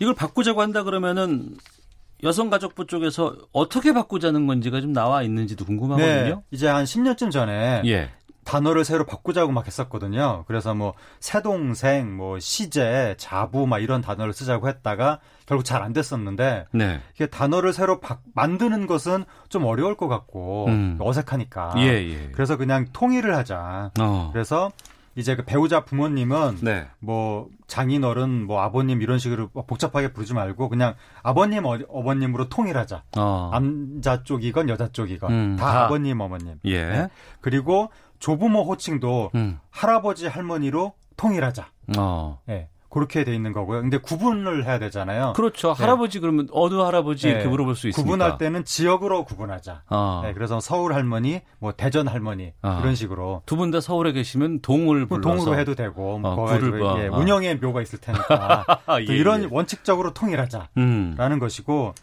[0.00, 1.56] 이걸 바꾸자고 한다 그러면은
[2.22, 6.34] 여성가족부 쪽에서 어떻게 바꾸자는 건지가 좀 나와 있는지도 궁금하거든요.
[6.36, 8.10] 네, 이제 한 10년쯤 전에 예.
[8.44, 10.44] 단어를 새로 바꾸자고 막 했었거든요.
[10.48, 16.66] 그래서 뭐 새동생, 뭐 시제, 자부 막 이런 단어를 쓰자고 했다가 결국 잘 안 됐었는데
[16.72, 17.00] 네.
[17.14, 20.98] 이게 단어를 새로 바- 만드는 것은 좀 어려울 것 같고 음.
[21.00, 21.74] 어색하니까.
[21.78, 22.30] 예, 예.
[22.32, 23.92] 그래서 그냥 통일을 하자.
[24.00, 24.30] 어.
[24.32, 24.72] 그래서
[25.14, 26.86] 이제 그 배우자 부모님은 네.
[26.98, 33.04] 뭐 장인어른, 뭐 아버님 이런 식으로 복잡하게 부르지 말고 그냥 아버님, 어, 어머님으로 통일하자.
[33.16, 33.50] 어.
[33.52, 35.84] 남자 쪽이건 여자 쪽이건 음, 다, 다.
[35.84, 36.58] 아버님, 어머님.
[36.64, 36.86] 예.
[36.86, 37.08] 네.
[37.40, 39.58] 그리고 조부모 호칭도 음.
[39.70, 41.68] 할아버지, 할머니로 통일하자.
[41.98, 42.40] 어.
[42.48, 42.68] 예.
[42.92, 43.80] 그렇게 돼 있는 거고요.
[43.80, 45.32] 근데 구분을 해야 되잖아요.
[45.34, 45.74] 그렇죠.
[45.74, 45.82] 네.
[45.82, 47.32] 할아버지 그러면 어느 할아버지 네.
[47.32, 48.02] 이렇게 물어볼 수 있으니까.
[48.04, 49.84] 구분할 때는 지역으로 구분하자.
[49.88, 50.20] 어.
[50.24, 52.80] 네, 그래서 서울 할머니, 뭐 대전 할머니 아.
[52.82, 56.44] 이런 식으로 두 분 다 서울에 계시면 동을 뭐 불러서 동으로 해도 되고 뭐 어,
[56.46, 56.58] 봐.
[57.00, 57.16] 예, 아.
[57.16, 58.64] 운영의 묘가 있을 테니까
[59.00, 59.48] 예, 또 이런 예.
[59.50, 61.38] 원칙적으로 통일하자라는 음.
[61.40, 61.94] 것이고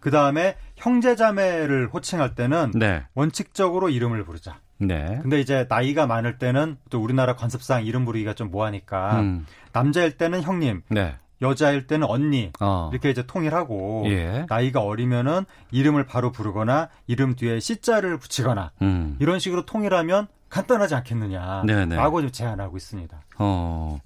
[0.00, 3.04] 그 다음에 형제자매를 호칭할 때는 네.
[3.14, 4.58] 원칙적으로 이름을 부르자.
[4.86, 5.18] 네.
[5.22, 9.46] 근데 이제 나이가 많을 때는 또 우리나라 관습상 이름 부르기가 좀 뭐하니까 음.
[9.72, 11.16] 남자일 때는 형님, 네.
[11.42, 12.90] 여자일 때는 언니 어.
[12.92, 14.46] 이렇게 이제 통일하고 예.
[14.48, 19.16] 나이가 어리면은 이름을 바로 부르거나 이름 뒤에 시자를 붙이거나 음.
[19.20, 21.96] 이런 식으로 통일하면 간단하지 않겠느냐라고 네네.
[21.96, 23.20] 좀 제안하고 있습니다.
[23.38, 23.98] 어.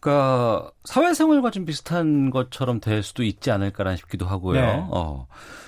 [0.00, 4.60] 그러니까 사회생활과 좀 비슷한 것처럼 될 수도 있지 않을까라 싶기도 하고요.
[4.60, 4.86] 네.
[4.90, 5.26] 어.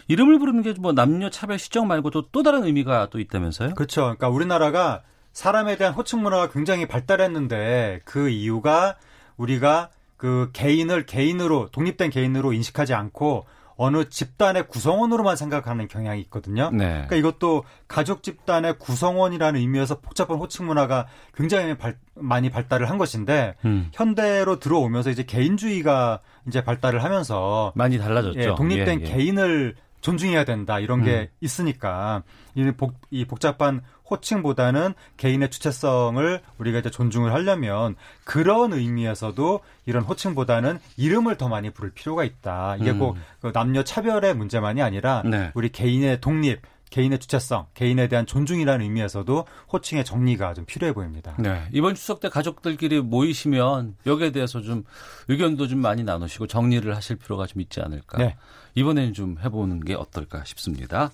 [0.09, 3.75] 이름을 부르는 게 뭐 남녀 차별 시정 말고도 또 다른 의미가 또 있다면서요?
[3.75, 4.03] 그렇죠.
[4.03, 5.03] 그러니까 우리나라가
[5.33, 8.97] 사람에 대한 호칭 문화가 굉장히 발달했는데 그 이유가
[9.37, 13.47] 우리가 그 개인을 개인으로 독립된 개인으로 인식하지 않고
[13.83, 16.69] 어느 집단의 구성원으로만 생각하는 경향이 있거든요.
[16.71, 16.87] 네.
[17.09, 23.55] 그러니까 이것도 가족 집단의 구성원이라는 의미에서 복잡한 호칭 문화가 굉장히 발- 많이 발달을 한 것인데
[23.65, 23.89] 음.
[23.95, 28.39] 현대로 들어오면서 이제 개인주의가 이제 발달을 하면서 많이 달라졌죠.
[28.39, 29.11] 예, 독립된 예, 예.
[29.15, 31.37] 개인을 존중해야 된다 이런 게 음.
[31.41, 32.23] 있으니까
[32.55, 33.81] 이, 복, 이 복잡한
[34.11, 41.91] 호칭보다는 개인의 주체성을 우리가 이제 존중을 하려면 그런 의미에서도 이런 호칭보다는 이름을 더 많이 부를
[41.91, 42.77] 필요가 있다.
[42.77, 42.99] 이게 음.
[42.99, 45.51] 꼭 그 남녀 차별의 문제만이 아니라 네.
[45.55, 51.35] 우리 개인의 독립, 개인의 주체성, 개인에 대한 존중이라는 의미에서도 호칭의 정리가 좀 필요해 보입니다.
[51.39, 51.67] 네.
[51.73, 54.85] 이번 추석 때 가족들끼리 모이시면 여기에 대해서 좀
[55.29, 58.19] 의견도 좀 많이 나누시고 정리를 하실 필요가 좀 있지 않을까.
[58.19, 58.37] 네.
[58.75, 61.11] 이번에는 좀 해보는 게 어떨까 싶습니다.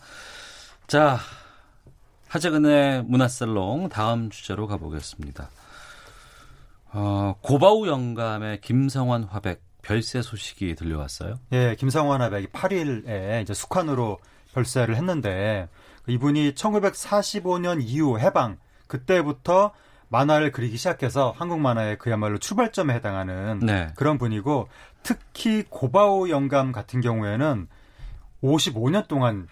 [0.87, 1.19] 자,
[2.37, 5.49] 하재근의 문화살롱 다음 주제로 가보겠습니다.
[6.93, 11.37] 어, 고바우 영감의 김성환 화백 별세 소식이 들려왔어요.
[11.53, 14.19] 예, 김상환 화백이 8일에 이제 숙환으로
[14.53, 15.71] 별세를 했는데
[16.09, 19.73] 이분이 1945년 이후 해방 그때부터
[20.09, 23.89] 만화를 그리기 시작해서 한국 만화의 그야말로 출발점에 해당하는 네.
[23.97, 24.69] 그런 분이고
[25.03, 27.67] 특히 고바오 영감 같은 경우에는
[28.43, 29.49] 55년 동안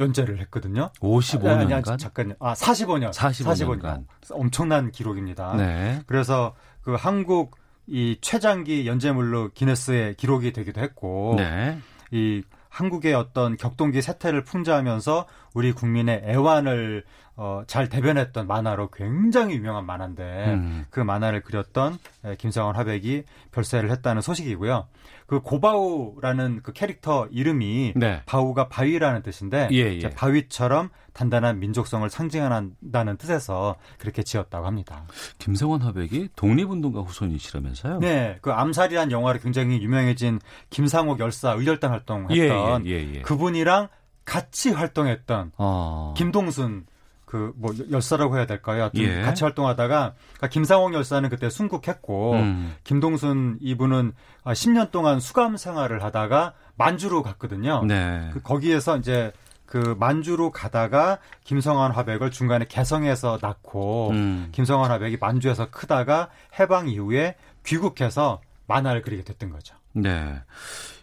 [0.00, 0.90] 연재를 했거든요.
[1.00, 1.46] 55년간?
[1.46, 2.34] 아니, 아니, 잠깐요.
[2.40, 3.12] 아, 45년.
[3.12, 4.06] 45 년간.
[4.30, 5.54] 엄청난 기록입니다.
[5.56, 6.00] 네.
[6.06, 11.78] 그래서 그 한국 이 최장기 연재물로 기네스의 기록이 되기도 했고 네.
[12.10, 17.04] 이 한국의 어떤 격동기 세태를 풍자하면서 우리 국민의 애환을
[17.36, 20.22] 어, 잘 대변했던 만화로 굉장히 유명한 만화인데
[20.54, 20.84] 음.
[20.90, 24.86] 그 만화를 그렸던 에, 김상원 화백이 별세를 했다는 소식이고요.
[25.26, 28.22] 그 고바우라는 그 캐릭터 이름이 네.
[28.26, 30.10] 바우가 바위라는 뜻인데 예, 예.
[30.10, 35.06] 바위처럼 단단한 민족성을 상징한다는 뜻에서 그렇게 지었다고 합니다.
[35.38, 37.98] 김성환 화백이 독립운동가 후손이시라면서요?
[38.00, 40.40] 네, 그 암살이란 영화로 굉장히 유명해진
[40.70, 43.22] 김상옥 열사 의열단 활동했던 예, 예, 예, 예.
[43.22, 43.88] 그분이랑
[44.24, 46.14] 같이 활동했던 어.
[46.16, 46.86] 김동순
[47.34, 48.90] 그뭐 열사라고 해야 될까요?
[48.94, 49.22] 예.
[49.22, 52.74] 같이 활동하다가 그러니까 김상옥 열사는 그때 순국했고 음.
[52.84, 54.12] 김동순 이분은
[54.44, 57.82] 10년 동안 수감 생활을 하다가 만주로 갔거든요.
[57.84, 58.30] 네.
[58.32, 59.32] 그 거기에서 이제
[59.66, 64.48] 그 만주로 가다가 김성환 화백을 중간에 개성에서 낳고 음.
[64.52, 66.28] 김성환 화백이 만주에서 크다가
[66.60, 69.74] 해방 이후에 귀국해서 만화를 그리게 됐던 거죠.
[69.94, 70.34] 네.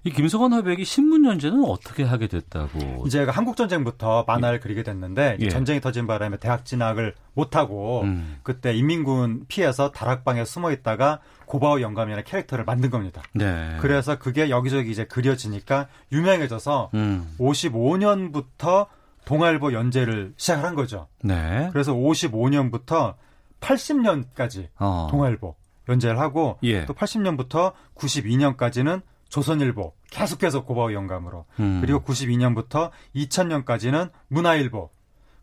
[0.04, 3.04] 이 김성원 화백이 신문 연재는 어떻게 하게 됐다고?
[3.06, 5.50] 이제 한국 전쟁부터 만화를 그리게 됐는데 예.
[5.50, 8.40] 전쟁이 터진 바람에 대학 진학을 못 하고 음.
[8.42, 13.22] 그때 인민군 피해서 다락방에 숨어 있다가 고바오 영감이라는 캐릭터를 만든 겁니다.
[13.34, 13.78] 네.
[13.80, 17.36] 그래서 그게 여기저기 이제 그려지니까 유명해져서 음.
[17.40, 18.88] 55년부터
[19.26, 21.08] 동아일보 연재를 시작을 한 거죠.
[21.24, 21.70] 네.
[21.72, 23.16] 그래서 55년부터
[23.60, 25.08] 80년까지 어.
[25.12, 25.56] 동아일보
[25.92, 26.86] 연재를 하고 예.
[26.86, 31.80] 또 80년부터 92년까지는 조선일보 계속해서 고바오 영감으로 음.
[31.82, 34.90] 그리고 92년부터 2000년까지는 문화일보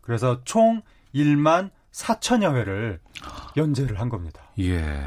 [0.01, 0.81] 그래서 총
[1.15, 2.99] 1만 4천여 회를
[3.57, 4.41] 연재를 한 겁니다.
[4.59, 5.03] 예.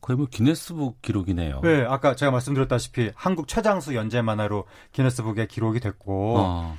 [0.00, 1.60] 거의 뭐 기네스북 기록이네요.
[1.62, 6.76] 네, 아까 제가 말씀드렸다시피 한국 최장수 연재 만화로 기네스북에 기록이 됐고 어.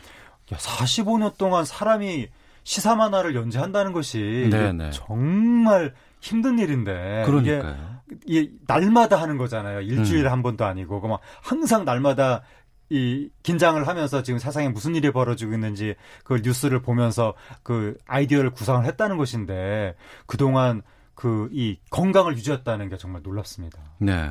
[0.51, 2.27] 야, 45년 동안 사람이
[2.63, 4.91] 시사 만화를 연재한다는 것이 네네.
[4.91, 5.93] 정말
[6.23, 7.75] 힘든 일인데 그러니까요.
[8.09, 9.81] 이게, 이게 날마다 하는 거잖아요.
[9.81, 10.31] 일주일에 음.
[10.31, 12.41] 한 번도 아니고 그막 항상 날마다
[12.89, 18.85] 이 긴장을 하면서 지금 세상에 무슨 일이 벌어지고 있는지 그 뉴스를 보면서 그 아이디어를 구상을
[18.85, 19.95] 했다는 것인데
[20.25, 20.81] 그동안
[21.15, 23.79] 그 이 건강을 유지했다는 게 정말 놀랍습니다.
[23.99, 24.29] 네.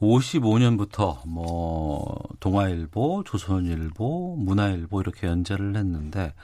[0.00, 6.34] 55년부터 뭐 동아일보, 조선일보, 문화일보 이렇게 연재를 했는데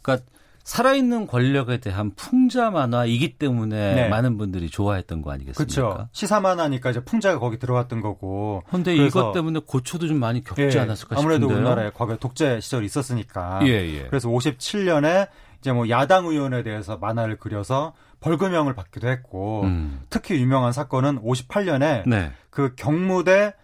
[0.00, 0.24] 그러니까
[0.64, 4.08] 살아있는 권력에 대한 풍자 만화이기 때문에 네.
[4.08, 5.74] 많은 분들이 좋아했던 거 아니겠습니까?
[5.82, 6.08] 그렇죠.
[6.12, 8.62] 시사만 하니까 이제 풍자가 거기 들어갔던 거고.
[8.70, 11.58] 근데 그래서- 이것 때문에 고초도 좀 많이 겪지 예, 않았을까 아무래도 싶은데요.
[11.58, 13.60] 우리나라에 과거에 독재 시절이 있었으니까.
[13.64, 14.06] 예, 예.
[14.08, 15.28] 그래서 57년에
[15.60, 20.02] 이제 뭐 야당 의원에 대해서 만화를 그려서 벌금형을 받기도 했고 음.
[20.10, 22.30] 특히 유명한 사건은 58년에 네.
[22.50, 23.54] 그 경무대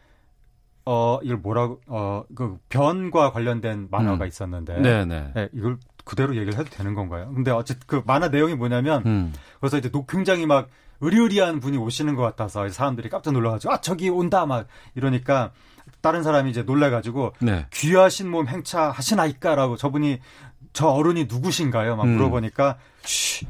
[0.84, 4.28] 어 이걸 뭐라고 어 그 변과 관련된 만화가 음.
[4.28, 5.32] 있었는데 네, 네.
[5.36, 5.76] 예, 이걸
[6.09, 7.30] 그대로 얘기를 해도 되는 건가요?
[7.34, 9.34] 근데 어쨌든 그 만화 내용이 뭐냐면 음.
[9.61, 10.68] 그래서 이제 노- 굉장히 막
[11.00, 15.52] 의리의리한 분이 오시는 것 같아서 사람들이 깜짝 놀라가지고 아 저기 온다 막 이러니까
[16.00, 17.66] 다른 사람이 이제 놀라가지고 네.
[17.72, 20.20] 귀하신 몸 행차 하시나이까라고 저분이
[20.72, 21.96] 저 어른이 누구신가요?
[21.96, 22.16] 막 음.
[22.16, 23.46] 물어보니까 쉬,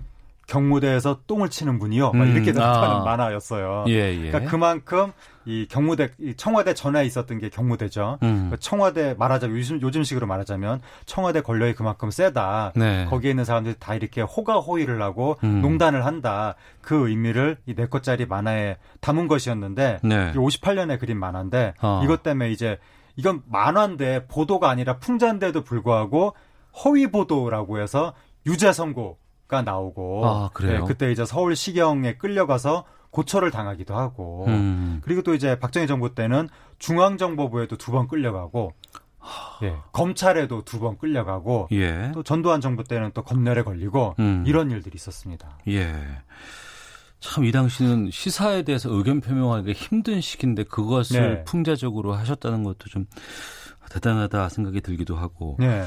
[0.49, 2.13] 경무대에서 똥을 치는 분이요.
[2.13, 3.05] 막 음, 이렇게 나타나는 아.
[3.05, 3.85] 만화였어요.
[3.89, 4.31] 예, 예.
[4.31, 5.13] 그러니까 그만큼
[5.45, 8.19] 이 경무대 이 청와대 전에 있었던 게 경무대죠.
[8.23, 8.49] 음.
[8.51, 12.73] 그 청와대 말하자면 요즘 요즘식으로 말하자면 청와대 권력이 그만큼 세다.
[12.77, 13.07] 네.
[13.09, 15.61] 거기에 있는 사람들이 다 이렇게 호가호의를 하고 음.
[15.63, 16.55] 농단을 한다.
[16.81, 20.33] 그 의미를 이 네 것짜리 만화에 담은 것이었는데 네.
[20.33, 22.01] 58년에 그린 만화인데 어.
[22.03, 22.79] 이것 때문에 이제
[23.17, 26.35] 이건 만화인데 보도가 아니라 풍자인데도 불구하고
[26.85, 28.15] 허위 보도라고 해서
[28.47, 29.19] 유죄 선고
[29.49, 30.81] 가 나오고 아, 그래요?
[30.81, 35.01] 네, 그때 이제 서울 시경에 끌려가서 고초를 당하기도 하고 음.
[35.03, 38.75] 그리고 또 이제 박정희 정부 때는 중앙정보부에도 두 번 끌려가고
[39.63, 42.11] 예, 검찰에도 두 번 끌려가고 예.
[42.13, 44.45] 또 전두환 정부 때는 또 검열에 걸리고 음.
[44.47, 45.59] 이런 일들이 있었습니다.
[45.69, 45.95] 예.
[47.21, 51.45] 참 이 당시는 시사에 대해서 의견 표명하기가 힘든 시기인데 그것을 네.
[51.45, 53.07] 풍자적으로 하셨다는 것도 좀
[53.91, 55.83] 대단하다 생각이 들기도 하고 네.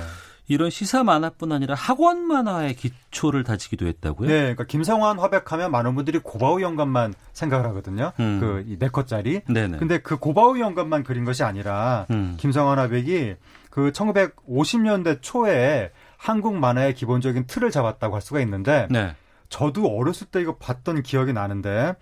[0.52, 4.28] 이런 시사 만화뿐 아니라 학원 만화의 기초를 다지기도 했다고요?
[4.28, 8.12] 네, 그러니까 김성환 화백하면 많은 분들이 고바우 영감만 생각을 하거든요.
[8.20, 8.42] 음.
[8.42, 9.44] 그이 네컷짜리.
[9.48, 9.78] 네네.
[9.78, 12.36] 근데 그 고바우 영감만 그린 것이 아니라 음.
[12.38, 13.36] 김성환 화백이
[13.70, 19.16] 그 1950년대 초에 한국 만화의 기본적인 틀을 잡았다고 할 수가 있는데 네.
[19.48, 21.96] 저도 어렸을 때 이거 봤던 기억이 나는데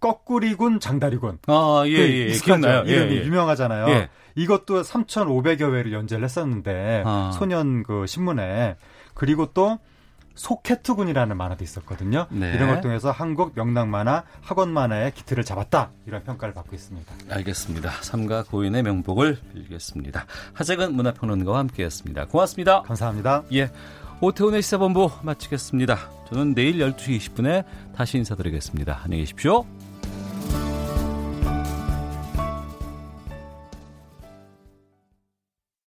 [0.00, 1.38] 거꾸리군 장다리군.
[1.46, 2.26] 아, 예, 그 예, 예.
[2.26, 2.44] 익숙하죠?
[2.44, 2.84] 기억나요.
[2.86, 3.24] 예, 이름이 예.
[3.24, 3.88] 유명하잖아요.
[3.90, 4.08] 예.
[4.34, 7.30] 이것도 3,500여 회를 연재를 했었는데 아.
[7.34, 8.76] 소년 그 신문에
[9.14, 9.78] 그리고 또
[10.34, 12.26] 소케트군이라는 만화도 있었거든요.
[12.30, 12.52] 네.
[12.54, 17.12] 이런 걸 통해서 한국 명랑 만화, 학원 만화의 기틀을 잡았다 이런 평가를 받고 있습니다.
[17.30, 17.90] 알겠습니다.
[18.02, 20.26] 삼가 고인의 명복을 빌겠습니다.
[20.52, 22.26] 하재근 문화평론가와 함께했습니다.
[22.26, 22.82] 고맙습니다.
[22.82, 23.44] 감사합니다.
[23.54, 23.70] 예.
[24.20, 25.98] 오태훈의 시사본부 마치겠습니다.
[26.28, 29.00] 저는 내일 12시 20분에 다시 인사드리겠습니다.
[29.04, 29.64] 안녕히 계십시오.